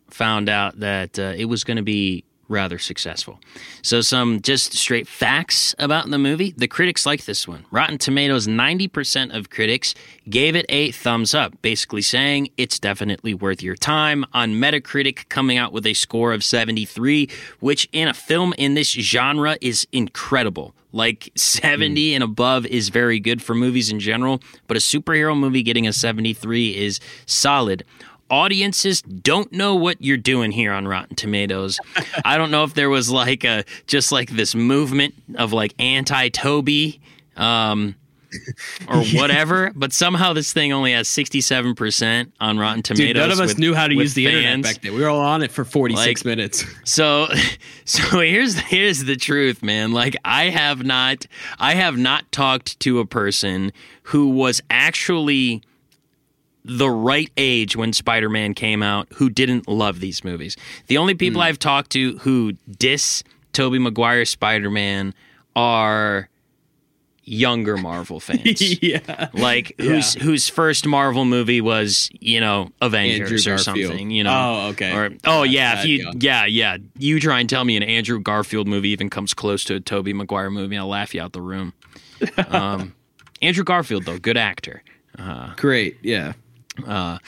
[0.10, 3.39] found out that uh, it was going to be rather successful.
[3.82, 6.54] So, some just straight facts about the movie.
[6.58, 7.66] The critics like this one.
[7.72, 9.96] Rotten Tomatoes, 90% of critics
[10.30, 14.26] gave it a thumbs up, basically saying it's definitely worth your time.
[14.34, 17.30] On Metacritic, coming out with a score of 73,
[17.60, 20.76] which in a film in this genre is incredible.
[20.94, 22.16] Like 70 hmm.
[22.16, 25.94] and above is very good for movies in general, but a superhero movie getting a
[25.94, 27.84] 73 is solid.
[28.34, 31.80] Audiences don't know what you're doing here on Rotten Tomatoes.
[32.26, 36.30] I don't know if there was like a just like this movement of like anti
[36.30, 37.00] Tobey
[37.38, 37.94] um
[38.90, 43.08] or whatever, but somehow this thing only has 67% on Rotten Tomatoes.
[43.10, 44.64] Dude, none of us with- knew how to use the internet fans.
[44.66, 44.96] back then.
[44.96, 46.66] We were all on it for 46 Like- minutes.
[46.86, 47.28] So
[47.86, 49.92] so here's here's the truth, man.
[49.92, 51.28] Like I have not
[51.60, 53.72] I have not talked to a person
[54.04, 55.62] who was actually
[56.66, 60.55] the right age when Spider-Man came out who didn't love these movies.
[60.88, 65.14] The only people I've talked to who diss Tobey Maguire Spider-Man
[65.55, 66.30] are
[67.26, 68.82] younger Marvel fans.
[68.84, 69.30] yeah.
[69.34, 74.32] Like whose whose first Marvel movie was, you know, Avengers or something, you know.
[74.66, 74.93] Oh, okay.
[74.93, 76.78] Or oh yeah, if you yeah, yeah.
[76.97, 80.14] You try and tell me an Andrew Garfield movie even comes close to a Tobey
[80.14, 81.74] Maguire movie, I'll laugh you out the room.
[82.49, 82.95] Um
[83.41, 84.82] Andrew Garfield though, good actor.
[85.20, 85.97] Uh, Great.
[86.01, 86.34] Yeah.
[86.86, 87.20] Uh,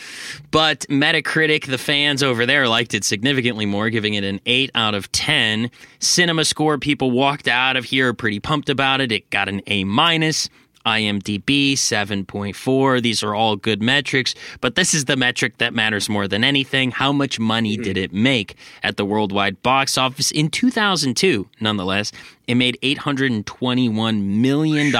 [0.51, 4.95] but Metacritic, the fans over there liked it significantly more, giving it an 8 out
[4.95, 5.69] of 10.
[5.99, 9.11] Cinema Score, people walked out of here pretty pumped about it.
[9.11, 10.49] It got an A minus.
[10.85, 13.01] IMDb 7.4.
[13.01, 16.91] These are all good metrics, but this is the metric that matters more than anything.
[16.91, 17.83] How much money mm-hmm.
[17.83, 21.49] did it make at the worldwide box office in 2002?
[21.59, 22.11] Nonetheless,
[22.47, 24.91] it made $821 million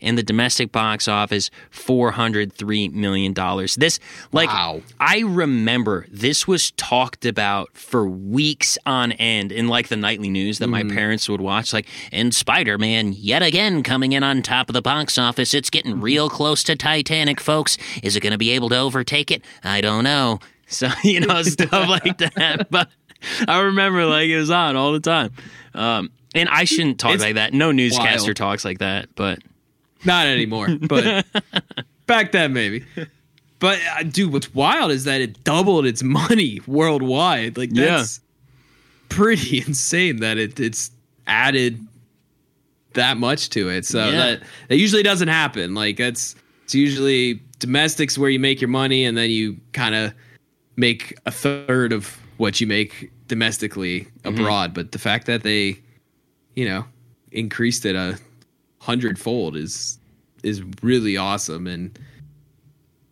[0.00, 3.34] and the domestic box office $403 million.
[3.76, 3.98] This,
[4.32, 4.82] like, Wow.
[5.00, 10.58] I remember this was talked about for weeks on end in like the nightly news
[10.58, 11.72] that my parents would watch.
[11.72, 15.54] Like, and Spider Man yet again coming in on top of the box office.
[15.54, 17.76] It's getting real close to Titanic, folks.
[18.02, 19.42] Is it going to be able to overtake it?
[19.64, 20.38] I don't know.
[20.70, 22.66] So, you know, stuff like that.
[22.70, 22.90] But
[23.48, 25.32] I remember like it was on all the time.
[25.72, 27.54] Um, and I shouldn't talk It's like that.
[27.54, 28.36] No newscaster wild.
[28.36, 29.38] talks like that, but
[30.04, 31.26] Not anymore, but
[32.06, 32.84] back then maybe.
[33.58, 37.56] But uh, dude, what's wild is that it doubled its money worldwide.
[37.58, 37.96] Like Yeah.
[37.98, 38.20] that's
[39.08, 40.90] pretty insane that it it's
[41.26, 41.84] added
[42.94, 43.84] that much to it.
[43.84, 44.10] So Yeah.
[44.12, 45.74] that that usually doesn't happen.
[45.74, 50.12] Like that's it's usually domestics where you make your money and then you kind of
[50.76, 54.72] make a third of what you make domestically abroad.
[54.74, 55.80] But the fact that they,
[56.54, 56.84] you know,
[57.32, 58.16] increased it a
[58.88, 59.98] hundredfold is
[60.42, 61.66] is really awesome.
[61.66, 61.96] And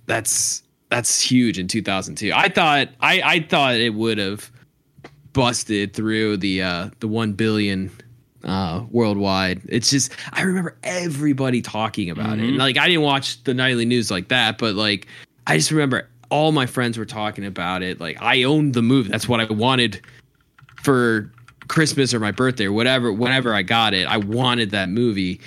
[0.07, 4.53] that's that's huge in 2002 i thought i i thought it would have
[5.33, 7.91] busted through the uh the 1 billion
[8.45, 9.61] uh worldwide.
[9.69, 12.45] It's just i remember everybody talking about it.
[12.45, 15.09] And like i didn't watch the nightly news like that but like
[15.49, 18.01] i just remember all my friends were talking about it.
[18.01, 19.11] Like i owned the movie.
[19.11, 20.01] That's what i wanted
[20.81, 21.33] for
[21.69, 25.41] Christmas or my birthday or whatever, whenever I got it, I wanted that movie,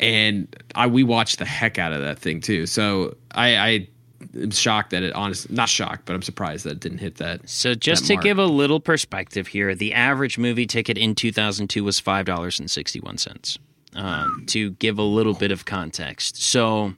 [0.00, 2.66] and I we watched the heck out of that thing too.
[2.66, 3.88] So I, I
[4.34, 7.48] I'm shocked that it honestly not shocked, but I'm surprised that it didn't hit that.
[7.48, 8.24] So just that to mark.
[8.24, 12.70] give a little perspective here, the average movie ticket in 2002 was five dollars and
[12.70, 13.58] sixty one cents.
[13.94, 16.92] Um, to give a little bit of context, so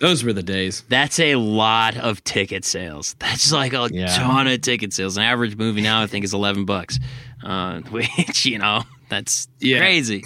[0.00, 0.82] Those were the days.
[0.88, 3.14] that's a lot of ticket sales.
[3.20, 4.06] That's like a Yeah.
[4.06, 5.16] ton of ticket sales.
[5.16, 6.98] An average movie now, I think, is eleven bucks,
[7.44, 9.78] uh, which you know that's Yeah.
[9.78, 10.24] crazy.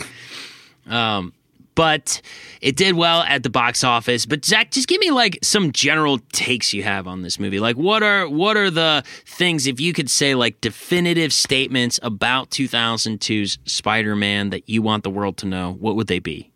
[0.87, 1.35] Um,
[1.75, 2.21] but
[2.61, 4.27] it did well at the box office.
[4.27, 7.61] But Zach, just give me like some general takes you have on this movie.
[7.61, 12.51] Like, what are what are the things if you could say like definitive statements about
[12.51, 15.73] 2002's Spider-Man that you want the world to know?
[15.73, 16.51] What would they be?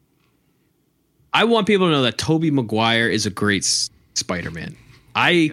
[1.32, 3.64] I want people to know that Tobey Maguire is a great
[4.14, 4.76] Spider-Man.
[5.14, 5.52] I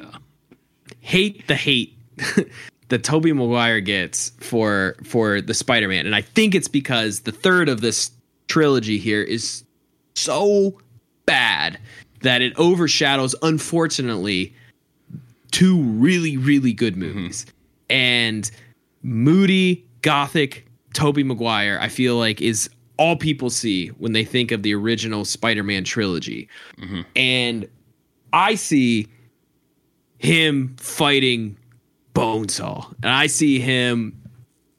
[1.01, 1.97] hate the hate
[2.89, 7.67] that Tobey Maguire gets for for the Spider-Man, and I think it's because the third
[7.67, 8.11] of this
[8.47, 9.63] trilogy here is
[10.15, 10.77] so
[11.25, 11.79] bad
[12.21, 14.53] that it overshadows, unfortunately,
[15.51, 17.13] two really really good mm-hmm.
[17.13, 17.45] movies.
[17.89, 18.49] And
[19.03, 24.63] moody gothic Tobey Maguire, I feel like is all people see when they think of
[24.63, 26.47] the original Spider-Man trilogy.
[26.79, 27.01] Mm-hmm.
[27.15, 27.67] And
[28.31, 29.07] I see
[30.17, 31.57] him fighting
[32.13, 32.93] Bonesaw.
[33.03, 34.19] And I see him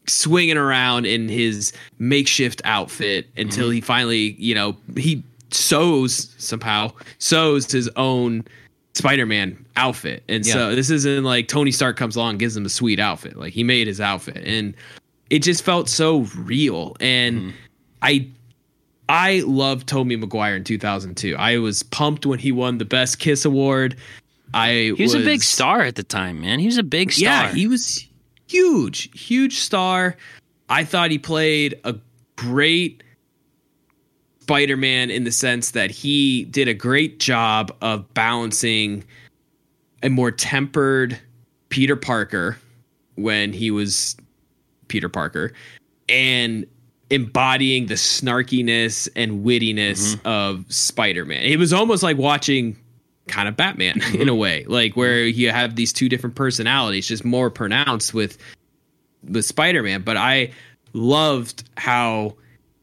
[0.08, 3.86] swinging around in his makeshift outfit until he mm-hmm.
[3.86, 8.44] finally, you know, he sews somehow, sews his own
[8.94, 10.22] Spider-Man outfit.
[10.28, 13.36] And so this isn't like Tony Stark comes along and gives him a sweet outfit.
[13.36, 14.42] Like he made his outfit.
[14.44, 14.74] And
[15.30, 16.96] it just felt so real.
[17.00, 17.56] And mm-hmm.
[18.02, 18.28] I
[19.08, 21.36] I love Tobey Maguire in 2002.
[21.36, 23.96] I was pumped when he won the Best Kiss award.
[24.54, 26.58] I He was, a big star at the time, man.
[26.58, 27.24] He was a big star.
[27.24, 28.06] Yeah, he was
[28.48, 30.16] huge, huge star.
[30.68, 31.94] I thought he played a
[32.36, 33.02] great
[34.40, 39.04] Spider-Man in the sense that he did a great job of balancing
[40.02, 41.18] a more tempered
[41.68, 42.56] Peter Parker
[43.16, 44.16] when he was
[44.88, 45.52] Peter Parker
[46.08, 46.64] and
[47.10, 50.26] embodying the snarkiness and wittiness mm-hmm.
[50.26, 51.42] of Spider-Man.
[51.42, 52.76] It was almost like watching
[53.28, 53.78] kind of mm-hmm.
[53.78, 54.38] Batman in a mm-hmm.
[54.38, 55.38] way, like where mm-hmm.
[55.38, 58.38] you have these two different personalities, just more pronounced with
[59.24, 60.02] with Spider-Man.
[60.02, 60.52] But I
[60.92, 62.36] loved how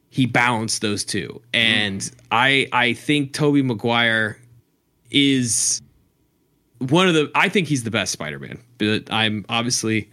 [0.09, 4.37] he balanced those two, and I I think Tobey Maguire
[5.11, 5.81] is
[6.79, 7.31] one of the.
[7.35, 10.09] I think he's the best Spider-Man, but I'm obviously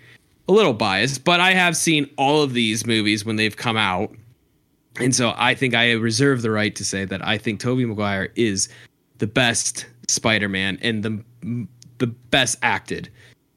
[0.49, 1.25] a little biased.
[1.25, 4.15] But I have seen all of these movies when they've come out.
[4.99, 8.33] And so I think I reserve the right to say that I think Tobey Maguire
[8.35, 8.69] is
[9.19, 11.67] the best Spider-Man and the
[11.99, 13.11] the best acted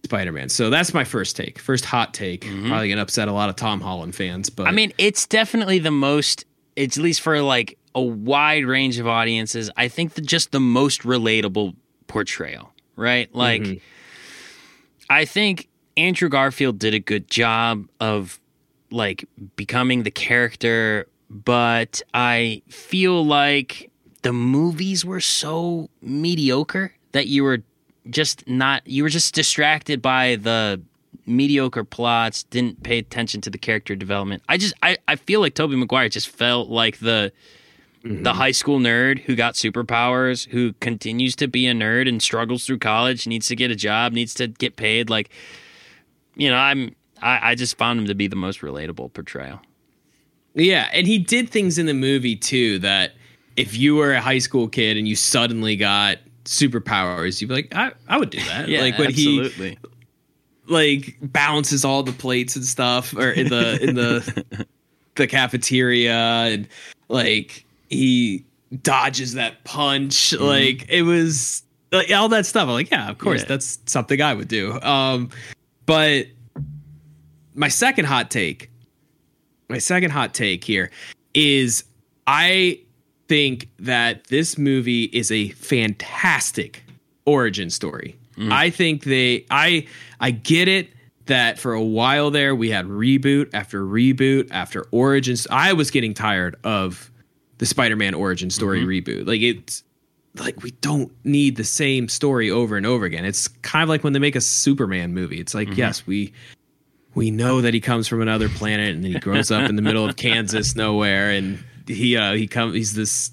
[0.04, 0.50] Spider-Man.
[0.50, 1.60] So that's my first take.
[1.60, 2.42] First hot take.
[2.42, 2.68] Mm-hmm.
[2.68, 5.92] Probably gonna upset a lot of Tom Holland fans, but I mean, it's definitely the
[5.92, 6.46] most.
[6.76, 9.70] It's at least for like a wide range of audiences.
[9.78, 11.76] I think the, just the most relatable
[12.08, 13.34] portrayal, right?
[13.34, 13.78] Like, mm-hmm.
[15.10, 18.40] I think Andrew Garfield did a good job of
[18.92, 19.26] like
[19.56, 23.92] becoming the character, but I feel like
[24.24, 27.60] the movies were so mediocre that you were
[28.10, 30.82] just not you were just distracted by the
[31.26, 34.42] mediocre plots didn't pay attention to the character development.
[34.50, 37.32] I just i, I feel like tobey maguire just felt like the
[38.02, 38.28] the mm-hmm.
[38.28, 42.80] high school nerd who got superpowers who continues to be a nerd and struggles through
[42.80, 45.10] college needs to get a job needs to get paid.
[45.10, 45.30] Like
[46.36, 49.62] you know i'm i, I just found him to be the most relatable portrayal.
[50.56, 53.14] Yeah, and he did things in the movie too that
[53.58, 57.76] if you were a high school kid and you suddenly got superpowers, you'd be like,
[57.76, 58.68] I, I would do that.
[58.70, 59.78] like when he
[60.68, 64.66] like balances all the plates and stuff or in the in the
[65.16, 66.68] the cafeteria and
[67.10, 68.46] like he
[68.82, 70.34] dodges that punch.
[70.34, 72.64] Like it was like all that stuff.
[72.64, 73.48] I'm like yeah of course Yeah.
[73.48, 74.80] that's something i would do.
[74.82, 75.30] Um
[75.86, 76.28] but
[77.56, 78.72] my second hot take
[79.70, 80.90] my second hot take here
[81.34, 81.84] is
[82.26, 82.80] i
[83.34, 86.84] think that this movie is a fantastic
[87.26, 88.16] origin story.
[88.38, 88.52] Mm.
[88.52, 89.88] I think they I
[90.20, 90.90] I get it
[91.26, 95.48] that for a while there we had reboot after reboot after origins.
[95.50, 97.10] I was getting tired of
[97.58, 99.10] the Spider-Man origin story mm-hmm.
[99.10, 99.26] reboot.
[99.26, 99.84] Like it's
[100.36, 103.26] like we don't need the same story over and over again.
[103.26, 105.40] It's kind of like when they make a Superman movie.
[105.40, 105.80] It's like, mm-hmm.
[105.80, 106.34] yes, we
[107.16, 109.82] we know that he comes from another planet and then he grows up in the
[109.82, 113.32] middle of Kansas nowhere and he uh he comes he's this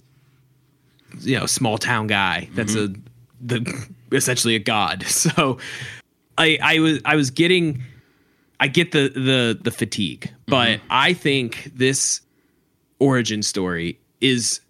[1.21, 2.93] you know small town guy that's a
[3.41, 5.59] the essentially a god so
[6.39, 7.83] i i was i was getting
[8.61, 12.21] i get the the the fatigue but i think this
[12.99, 14.61] origin story is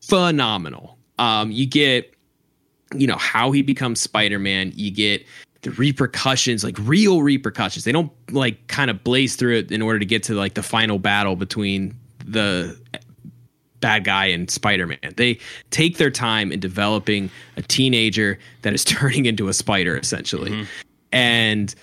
[0.00, 2.12] phenomenal um you get
[2.94, 4.72] you know how he becomes Spider-Man.
[4.74, 5.24] You get
[5.62, 7.84] the repercussions, like real repercussions.
[7.84, 10.62] They don't like kind of blaze through it in order to get to like the
[10.62, 12.78] final battle between the
[13.82, 14.98] bad guy and Spider-Man.
[15.16, 15.38] They
[15.70, 20.50] take their time in developing a teenager that is turning into a spider essentially.
[20.50, 20.64] Mm-hmm.
[21.12, 21.74] And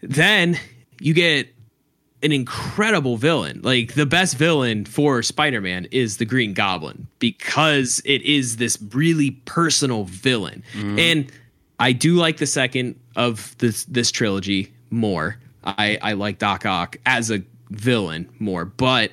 [0.00, 0.58] then
[0.98, 1.48] you get
[2.22, 3.60] an incredible villain.
[3.62, 9.32] Like the best villain for Spider-Man is the Green Goblin because it is this really
[9.44, 10.64] personal villain.
[10.72, 10.98] Mm-hmm.
[10.98, 11.32] And
[11.78, 15.36] I do like the second of this this trilogy more.
[15.64, 19.10] I I like Doc Ock as a villain more, but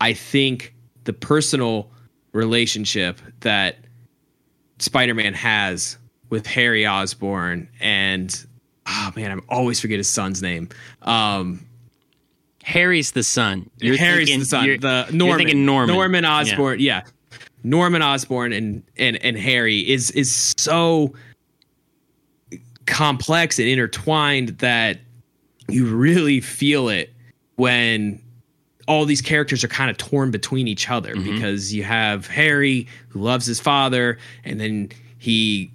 [0.00, 0.74] I think
[1.04, 1.90] the personal
[2.32, 3.78] relationship that
[4.78, 5.98] Spider-Man has
[6.30, 8.46] with Harry Osborn and
[8.86, 10.68] oh man, I'm always forget his son's name.
[11.02, 11.64] Um,
[12.62, 13.68] Harry's the son.
[13.78, 14.80] You're Harry's thinking, the son.
[14.80, 15.26] The Norman.
[15.26, 15.94] You're thinking Norman.
[15.94, 16.80] Norman Osborn.
[16.80, 17.02] Yeah.
[17.04, 17.38] yeah.
[17.64, 21.14] Norman Osborn and and and Harry is is so
[22.86, 24.98] complex and intertwined that
[25.68, 27.12] you really feel it
[27.56, 28.21] when
[28.88, 31.34] all these characters are kind of torn between each other mm-hmm.
[31.34, 35.70] because you have Harry who loves his father and then he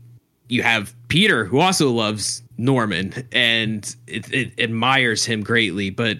[0.49, 6.19] you have Peter who also loves Norman and it, it admires him greatly but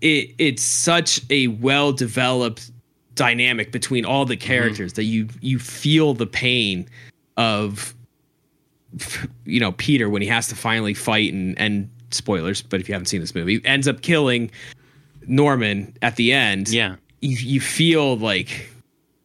[0.00, 2.70] it it's such a well developed
[3.14, 4.46] dynamic between all the mm-hmm.
[4.46, 4.96] characters mm-hmm.
[4.96, 6.88] that you you feel the pain
[7.36, 7.94] of
[9.44, 12.94] you know Peter when he has to finally fight and and spoilers but if you
[12.94, 14.50] haven't seen this movie ends up killing
[15.26, 18.70] Norman at the end yeah you, you feel like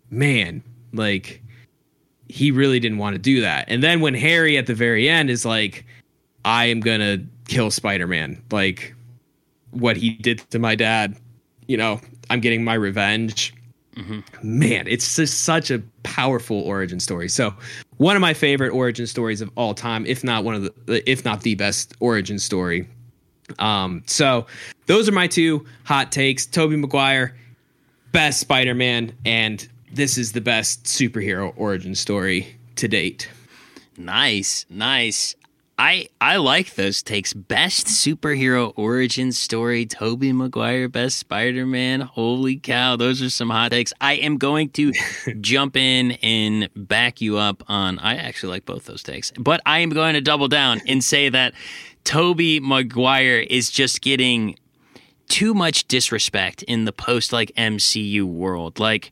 [0.10, 1.42] man like
[2.28, 5.30] he really didn't want to do that and then when Harry at the very end
[5.30, 5.86] is like
[6.46, 8.96] I am gonna kill Spider-Man like
[9.72, 11.16] what he did to my dad.
[11.68, 12.00] You know,
[12.30, 13.54] I'm getting my revenge.
[13.96, 14.20] Mm-hmm.
[14.42, 17.28] Man, it's just such a powerful origin story.
[17.28, 17.54] So,
[17.98, 21.26] one of my favorite origin stories of all time, if not one of the, if
[21.26, 22.88] not the best origin story.
[23.60, 24.46] Um, so
[24.86, 26.46] those are my two hot takes.
[26.46, 27.36] Tobey Maguire,
[28.12, 33.30] best Spider-Man, and this is the best superhero origin story to date.
[33.98, 35.36] Nice, nice.
[35.82, 37.34] I I like those takes.
[37.34, 42.02] Best superhero origin story, Tobey Maguire, best Spider-Man.
[42.02, 43.92] Holy cow, those are some hot takes.
[44.00, 44.94] I am going to
[45.42, 49.32] jump in and back you up on I actually like both those takes.
[49.32, 51.56] But I am going to double down and say that
[52.04, 54.58] Tobey Maguire is just getting
[55.28, 58.80] too much disrespect in the post like MCU world.
[58.80, 59.12] Like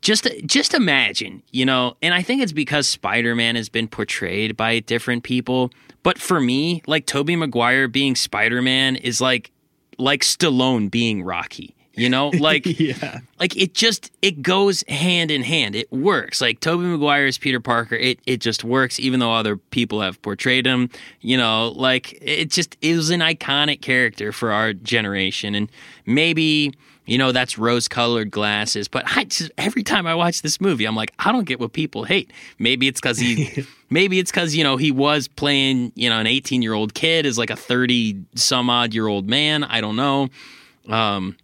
[0.00, 4.80] just just imagine, you know, and I think it's because Spider-Man has been portrayed by
[4.80, 5.70] different people
[6.02, 9.50] but for me, like Tobey Maguire being Spider Man is like
[9.98, 11.74] like Stallone being Rocky.
[12.00, 13.20] You know, like yeah.
[13.38, 15.76] like it just it goes hand in hand.
[15.76, 16.40] It works.
[16.40, 17.94] Like Tobey Maguire is Peter Parker.
[17.94, 20.88] It it just works, even though other people have portrayed him.
[21.20, 25.70] You know, like it just is an iconic character for our generation, and
[26.06, 26.72] maybe
[27.04, 28.88] you know that's rose colored glasses.
[28.88, 31.74] But I just every time I watch this movie, I'm like, I don't get what
[31.74, 32.30] people hate.
[32.58, 36.26] Maybe it's because he, maybe it's because you know he was playing you know an
[36.26, 39.64] 18 year old kid as like a 30 some odd year old man.
[39.64, 40.30] I don't know.
[40.88, 41.36] Um,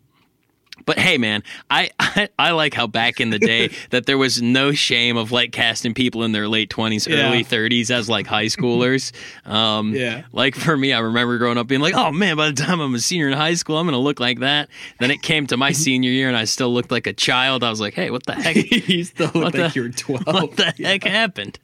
[0.87, 4.41] but hey, man, I, I, I like how back in the day that there was
[4.41, 7.28] no shame of like casting people in their late twenties, yeah.
[7.28, 9.12] early thirties as like high schoolers.
[9.45, 10.24] Um, yeah.
[10.32, 12.95] Like for me, I remember growing up being like, oh man, by the time I'm
[12.95, 14.68] a senior in high school, I'm gonna look like that.
[15.01, 17.64] Then it came to my senior year, and I still looked like a child.
[17.64, 18.57] I was like, hey, what the heck?
[18.57, 20.26] you still look like you're twelve.
[20.26, 20.89] What the yeah.
[20.89, 21.59] heck happened?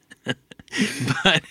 [1.25, 1.43] but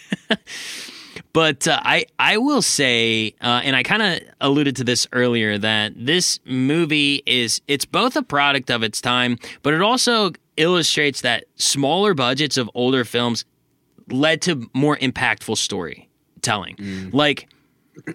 [1.34, 5.58] but uh, I I will say, uh, and I kind of alluded to this earlier,
[5.58, 11.22] that this movie is it's both a product of its time, but it also illustrates
[11.22, 13.46] that smaller budgets of older films
[14.10, 16.76] led to more impactful storytelling.
[16.76, 17.14] Mm.
[17.14, 17.50] Like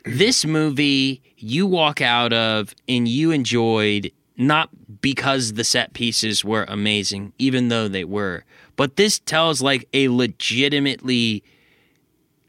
[0.04, 4.68] this movie, you walk out of and you enjoyed not
[5.00, 8.44] because the set pieces were amazing, even though they were,
[8.76, 11.42] but this tells like a legitimately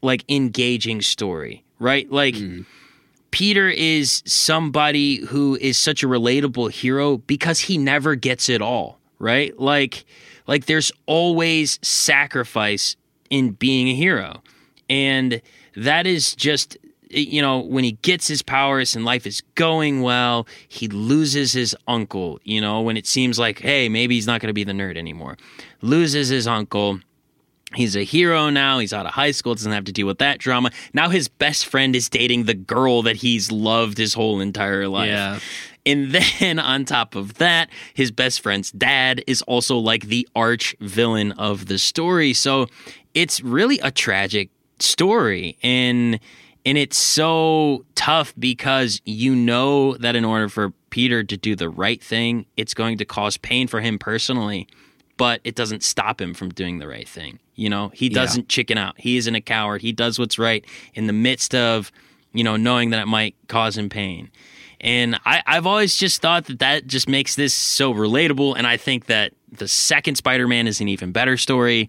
[0.02, 2.10] like engaging story, right?
[2.10, 2.66] Like mm.
[3.30, 8.98] Peter is somebody who is such a relatable hero because he never gets it all,
[9.18, 9.58] right?
[9.58, 10.04] Like
[10.46, 12.96] like there's always sacrifice
[13.30, 14.42] in being a hero.
[14.88, 15.42] And
[15.76, 16.78] that is just
[17.10, 21.74] you know, when he gets his powers and life is going well, he loses his
[21.86, 24.72] uncle, you know, when it seems like, hey, maybe he's not going to be the
[24.72, 25.36] nerd anymore.
[25.80, 27.00] Loses his uncle
[27.74, 28.78] He's a hero now.
[28.78, 30.70] He's out of high school, doesn't have to deal with that drama.
[30.94, 35.08] Now his best friend is dating the girl that he's loved his whole entire life.
[35.08, 35.38] Yeah.
[35.84, 40.74] And then on top of that, his best friend's dad is also like the arch
[40.80, 42.32] villain of the story.
[42.32, 42.68] So
[43.12, 45.58] it's really a tragic story.
[45.62, 46.20] And
[46.64, 51.68] and it's so tough because you know that in order for Peter to do the
[51.68, 54.68] right thing, it's going to cause pain for him personally,
[55.16, 57.38] but it doesn't stop him from doing the right thing.
[57.58, 58.54] You know, he doesn't yeah.
[58.54, 58.94] chicken out.
[58.98, 59.82] He isn't a coward.
[59.82, 61.90] He does what's right in the midst of,
[62.32, 64.30] you know, knowing that it might cause him pain.
[64.80, 68.54] And I, I've always just thought that that just makes this so relatable.
[68.56, 71.88] And I think that the second Spider Man is an even better story.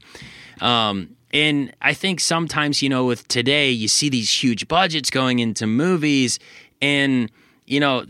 [0.60, 5.38] Um, and I think sometimes, you know, with today, you see these huge budgets going
[5.38, 6.40] into movies,
[6.82, 7.32] and,
[7.68, 8.06] you know,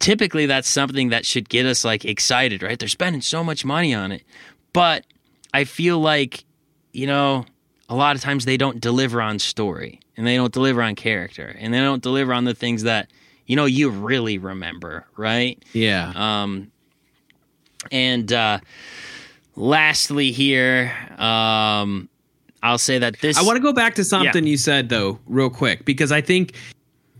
[0.00, 2.76] typically that's something that should get us like excited, right?
[2.76, 4.24] They're spending so much money on it.
[4.72, 5.06] But
[5.52, 6.44] I feel like,
[6.94, 7.44] you know,
[7.88, 11.54] a lot of times they don't deliver on story and they don't deliver on character
[11.58, 13.10] and they don't deliver on the things that
[13.46, 15.62] you know you really remember, right?
[15.72, 16.12] Yeah.
[16.14, 16.70] Um,
[17.92, 18.60] and uh,
[19.56, 22.08] lastly, here, um,
[22.62, 23.36] I'll say that this.
[23.36, 24.50] I want to go back to something yeah.
[24.50, 26.54] you said though, real quick, because I think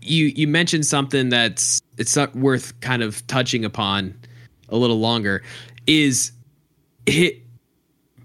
[0.01, 4.17] you you mentioned something that's it's not worth kind of touching upon
[4.69, 5.43] a little longer.
[5.85, 6.31] Is
[7.05, 7.33] his,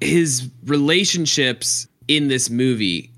[0.01, 3.11] his relationships in this movie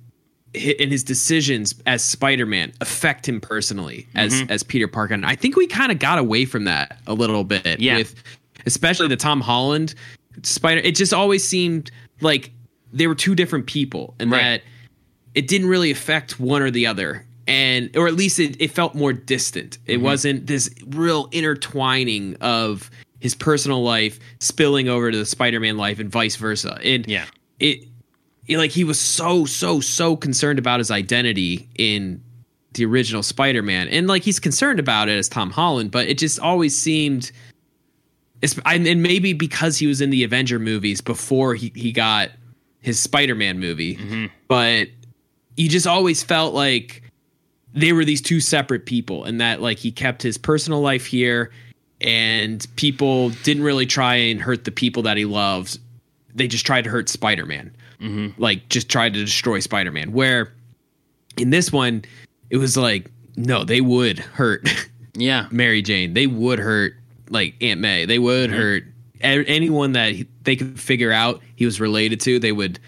[0.54, 4.50] and his decisions as Spider-Man affect him personally as mm-hmm.
[4.50, 5.14] as Peter Parker.
[5.14, 7.96] And I think we kind of got away from that a little bit yeah.
[7.96, 8.14] with
[8.66, 9.94] especially the Tom Holland
[10.42, 10.80] Spider.
[10.82, 12.52] It just always seemed like
[12.92, 14.42] they were two different people and right.
[14.42, 14.62] that
[15.34, 17.24] it didn't really affect one or the other.
[17.46, 19.78] And or at least it, it felt more distant.
[19.86, 20.04] It mm-hmm.
[20.04, 22.90] wasn't this real intertwining of
[23.22, 26.76] his personal life spilling over to the Spider-Man life and vice versa.
[26.82, 27.26] And yeah.
[27.60, 27.88] it
[28.48, 32.20] like he was so so so concerned about his identity in
[32.74, 36.40] the original Spider-Man, and like he's concerned about it as Tom Holland, but it just
[36.40, 37.30] always seemed.
[38.66, 42.30] And maybe because he was in the Avenger movies before he, he got
[42.80, 44.26] his Spider-Man movie, mm-hmm.
[44.48, 44.88] but
[45.56, 47.04] you just always felt like
[47.72, 51.52] they were these two separate people, and that like he kept his personal life here,
[52.02, 55.78] and people didn't really try and hurt the people that he loves.
[56.34, 58.40] They just tried to hurt Spider-Man mm-hmm.
[58.40, 60.12] like just tried to destroy Spider-Man.
[60.12, 60.52] Where
[61.36, 62.04] in this one,
[62.50, 64.68] it was like, no, they would hurt.
[65.14, 66.14] Yeah, Mary Jane.
[66.14, 66.94] They would hurt
[67.28, 68.06] like Aunt May.
[68.06, 68.58] They would mm-hmm.
[68.58, 68.84] hurt
[69.20, 72.38] anyone that they could figure out he was related to.
[72.38, 72.78] They would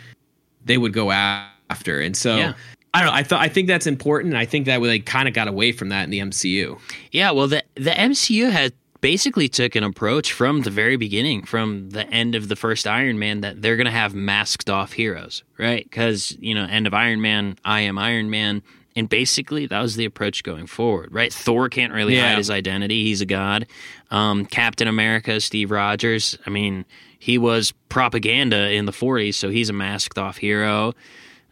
[0.65, 2.01] they would go after.
[2.01, 2.37] And so.
[2.37, 2.55] Yeah.
[2.95, 3.13] I don't know.
[3.13, 4.37] I thought I think that's important.
[4.37, 6.81] I think that they kind of got away from that in the MCU.
[7.13, 8.73] Yeah, well, the the MCU has
[9.05, 13.19] basically took an approach from the very beginning, from the end of the first Iron
[13.19, 15.85] Man, that they're going to have masked off heroes, right?
[15.85, 18.63] Because, you know, end of Iron Man, I am Iron Man.
[18.97, 21.31] And basically, that was the approach going forward, right?
[21.31, 22.29] Thor can't really yeah.
[22.29, 23.05] hide his identity.
[23.05, 23.67] He's a god.
[24.11, 26.87] Um, Captain America, Steve Rogers, I mean,
[27.19, 30.95] he was propaganda in the 40s, so he's a masked off hero.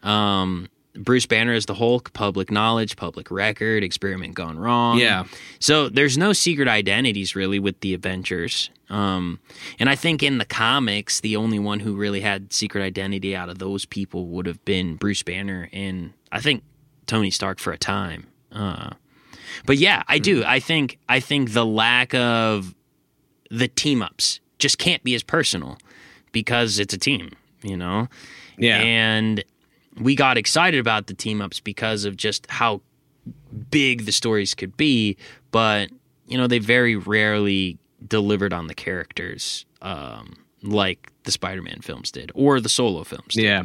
[0.02, 4.98] Um, Bruce Banner is the Hulk, public knowledge, public record, experiment gone wrong.
[4.98, 5.24] Yeah.
[5.58, 8.70] So there's no secret identities really with the Avengers.
[8.90, 9.40] Um,
[9.78, 13.48] and I think in the comics, the only one who really had secret identity out
[13.48, 16.62] of those people would have been Bruce Banner and I think
[17.06, 18.26] Tony Stark for a time.
[18.50, 18.90] Uh,
[19.64, 20.44] but yeah, I do.
[20.44, 22.74] I think I think the lack of
[23.50, 25.78] the team ups just can't be as personal
[26.32, 27.30] because it's a team,
[27.62, 28.08] you know.
[28.58, 28.78] Yeah.
[28.78, 29.42] And
[30.00, 32.80] we got excited about the team ups because of just how
[33.70, 35.16] big the stories could be,
[35.50, 35.90] but
[36.26, 42.32] you know they very rarely delivered on the characters um, like the Spider-Man films did
[42.34, 43.34] or the solo films.
[43.34, 43.44] Did.
[43.44, 43.64] Yeah.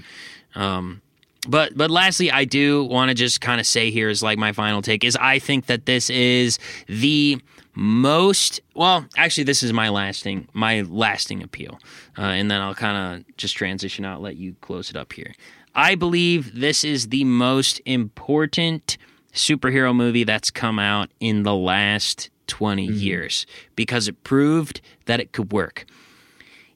[0.55, 1.01] Um,
[1.47, 4.51] but but lastly, I do want to just kind of say here is like my
[4.51, 7.39] final take is I think that this is the
[7.80, 11.77] most well actually this is my lasting my lasting appeal
[12.18, 15.31] uh, and then i'll kind of just transition out let you close it up here
[15.77, 18.97] I believe this is the most important
[19.31, 22.97] superhero movie that's come out in the last 20 mm-hmm.
[22.97, 23.45] years
[23.75, 25.85] because it proved that it could work.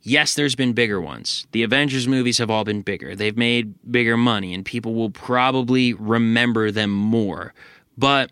[0.03, 1.47] Yes, there's been bigger ones.
[1.51, 3.15] The Avengers movies have all been bigger.
[3.15, 7.55] They've made bigger money, and people will probably remember them more.
[7.97, 8.31] But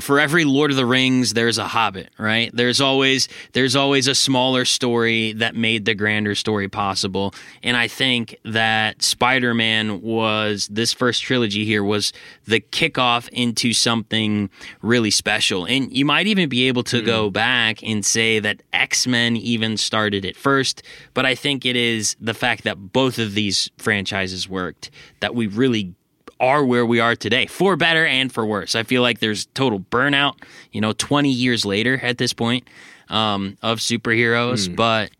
[0.00, 2.50] for every Lord of the Rings, there's a Hobbit, right?
[2.52, 7.34] There's always there's always a smaller story that made the grander story possible.
[7.62, 12.12] And I think that Spider-Man was this first trilogy here was
[12.44, 14.50] the kickoff into something
[14.82, 15.64] really special.
[15.64, 17.06] And you might even be able to mm.
[17.06, 20.82] go back and say that X-Men even started it first,
[21.14, 24.90] but I think it is the fact that both of these franchises worked
[25.20, 25.94] that we really
[26.40, 28.74] are where we are today, for better and for worse.
[28.74, 30.34] I feel like there's total burnout,
[30.72, 32.68] you know, 20 years later at this point
[33.08, 34.76] um, of superheroes, Mm.
[34.76, 35.10] but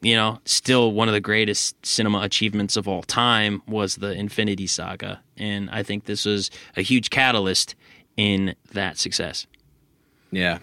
[0.00, 4.66] you know, still one of the greatest cinema achievements of all time was the Infinity
[4.66, 7.76] Saga, and I think this was a huge catalyst
[8.16, 9.46] in that success.
[10.32, 10.58] Yeah.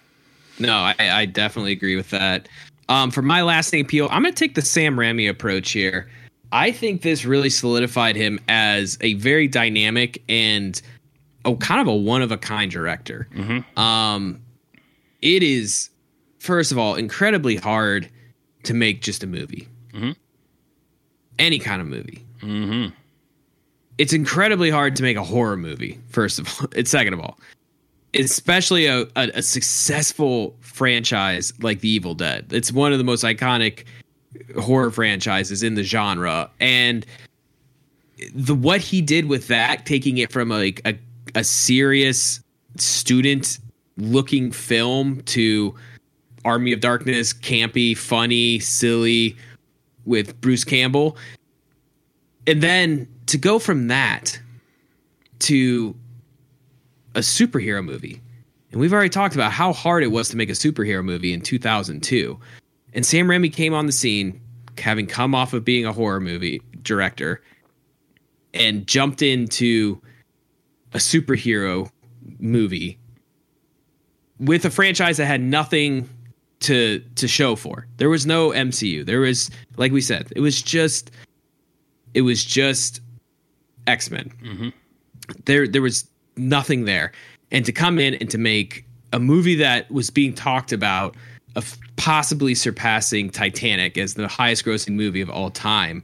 [0.59, 2.49] No, I, I definitely agree with that.
[2.89, 6.09] Um, for my lasting appeal, I'm going to take the Sam Raimi approach here.
[6.51, 10.81] I think this really solidified him as a very dynamic and
[11.45, 13.27] oh, kind of a one of a kind director.
[13.77, 14.41] Um,
[15.21, 15.89] it is,
[16.39, 18.09] first of all, incredibly hard
[18.63, 19.67] to make just a movie,
[21.37, 22.25] any kind of movie.
[22.41, 22.93] Mm-hmm.
[23.97, 25.99] It's incredibly hard to make a horror movie.
[26.09, 27.37] First of all, it's second of all,
[28.13, 32.51] especially a, a, a successful franchise like The Evil Dead.
[32.51, 33.83] It's one of the most iconic
[34.59, 37.05] horror franchises in the genre, and
[38.33, 40.97] the what he did with that, taking it from like a,
[41.35, 42.41] a serious
[42.77, 43.59] student
[43.97, 45.75] looking film to
[46.45, 49.35] Army of Darkness, campy, funny, silly
[50.05, 51.17] with Bruce Campbell.
[52.47, 54.39] And then to go from that
[55.39, 55.95] to
[57.15, 58.21] a superhero movie.
[58.71, 61.41] And we've already talked about how hard it was to make a superhero movie in
[61.41, 62.39] 2002.
[62.93, 64.41] And Sam Raimi came on the scene,
[64.77, 67.41] having come off of being a horror movie director,
[68.53, 70.01] and jumped into
[70.93, 71.89] a superhero
[72.39, 72.97] movie
[74.39, 76.09] with a franchise that had nothing
[76.61, 77.87] to to show for.
[77.97, 79.05] There was no MCU.
[79.05, 81.11] There was like we said, it was just
[82.13, 83.01] it was just
[83.87, 84.31] X-Men.
[84.43, 84.69] Mm-hmm.
[85.45, 87.11] There there was nothing there.
[87.51, 91.15] And to come in and to make a movie that was being talked about
[91.99, 96.01] possibly surpassing Titanic as the highest grossing movie of all time,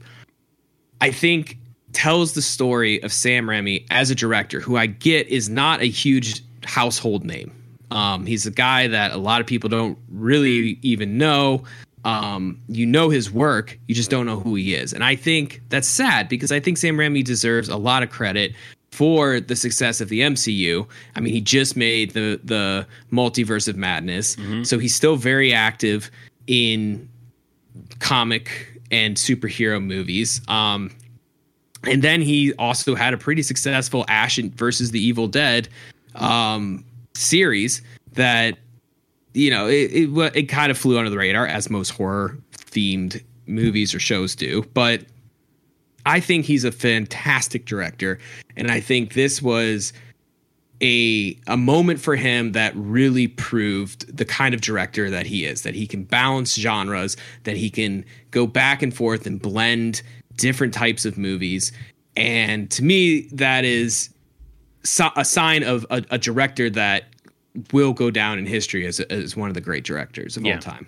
[1.00, 1.56] I think
[1.94, 5.86] tells the story of Sam Raimi as a director, who I get is not a
[5.86, 7.50] huge household name.
[7.90, 11.64] Um, he's a guy that a lot of people don't really even know.
[12.04, 14.92] Um, you know his work, you just don't know who he is.
[14.92, 18.52] And I think that's sad because I think Sam Raimi deserves a lot of credit
[18.96, 20.86] for the success of the MCU.
[21.14, 26.10] I mean, he just made the the Multiverse of Madness, so he's still very active
[26.46, 27.06] in
[27.98, 30.40] comic and superhero movies.
[30.48, 30.90] Um,
[31.84, 35.68] and then he also had a pretty successful Ash versus the Evil Dead
[36.14, 36.82] um,
[37.14, 37.82] series
[38.14, 38.56] that
[39.34, 43.22] you know it, it it kind of flew under the radar as most horror themed
[43.46, 45.02] movies or shows do, but
[46.06, 48.18] I think he's a fantastic director,
[48.56, 49.92] and I think this was
[50.82, 55.62] a a moment for him that really proved the kind of director that he is
[55.62, 60.02] that he can balance genres that he can go back and forth and blend
[60.36, 61.72] different types of movies
[62.14, 64.10] and to me that is
[64.84, 67.04] so- a sign of a, a director that
[67.72, 70.56] will go down in history as, as one of the great directors of Yeah.
[70.56, 70.86] all time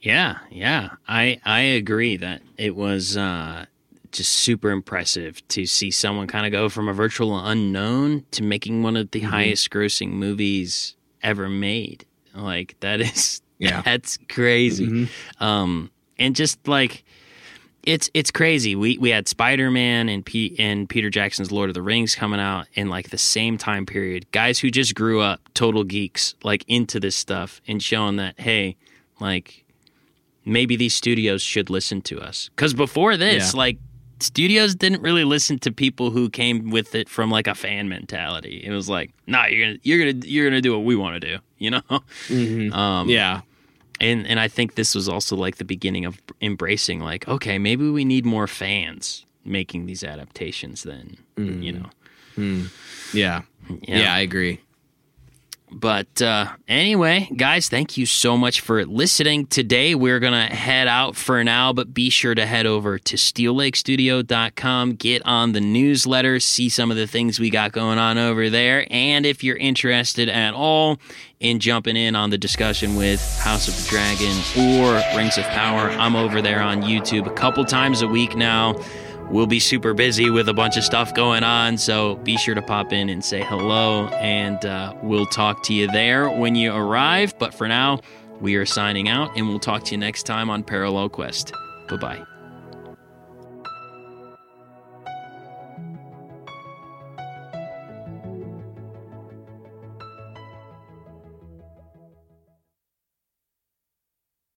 [0.00, 0.88] Yeah, yeah.
[1.06, 3.66] I I agree that it was uh
[4.12, 8.82] just super impressive to see someone kind of go from a virtual unknown to making
[8.82, 12.04] one of the highest grossing movies ever made.
[12.34, 13.82] Like that is Yeah.
[13.82, 15.08] that's crazy.
[15.40, 17.04] Um and just like
[17.84, 18.76] it's it's crazy.
[18.76, 22.38] We we had Spider Man and P and Peter Jackson's Lord of the Rings coming
[22.38, 24.30] out in like the same time period.
[24.30, 28.76] Guys who just grew up total geeks like into this stuff and showing that hey,
[29.20, 29.64] like
[30.44, 32.50] maybe these studios should listen to us.
[32.54, 33.58] Because before this, Yeah.
[33.58, 33.78] like
[34.22, 38.62] studios didn't really listen to people who came with it from like a fan mentality.
[38.64, 41.28] It was like, nah, you're gonna you're gonna you're gonna do what we want to
[41.28, 41.82] do, you know.
[42.28, 42.72] Mm-hmm.
[42.72, 43.42] Um, yeah.
[44.00, 47.88] and and I think this was also like the beginning of embracing like okay maybe
[47.90, 51.62] we need more fans making these adaptations then mm-hmm.
[51.62, 51.90] you know?
[52.36, 52.70] Mm.
[53.12, 53.42] Yeah.
[53.82, 53.98] Yeah.
[53.98, 54.60] yeah i agree
[55.72, 61.16] but uh, anyway guys thank you so much for listening today we're gonna head out
[61.16, 66.68] for now but be sure to head over to steellakestudio.com get on the newsletter see
[66.68, 70.54] some of the things we got going on over there and if you're interested at
[70.54, 70.98] all
[71.42, 75.90] in jumping in on the discussion with House of the Dragon or Rings of Power,
[75.90, 78.80] I'm over there on YouTube a couple times a week now.
[79.32, 82.60] We'll be super busy with a bunch of stuff going on, so be sure to
[82.60, 87.38] pop in and say hello, and uh, we'll talk to you there when you arrive.
[87.38, 88.00] But for now,
[88.42, 91.52] we are signing out, and we'll talk to you next time on Parallel Quest.
[91.88, 92.31] Bye bye.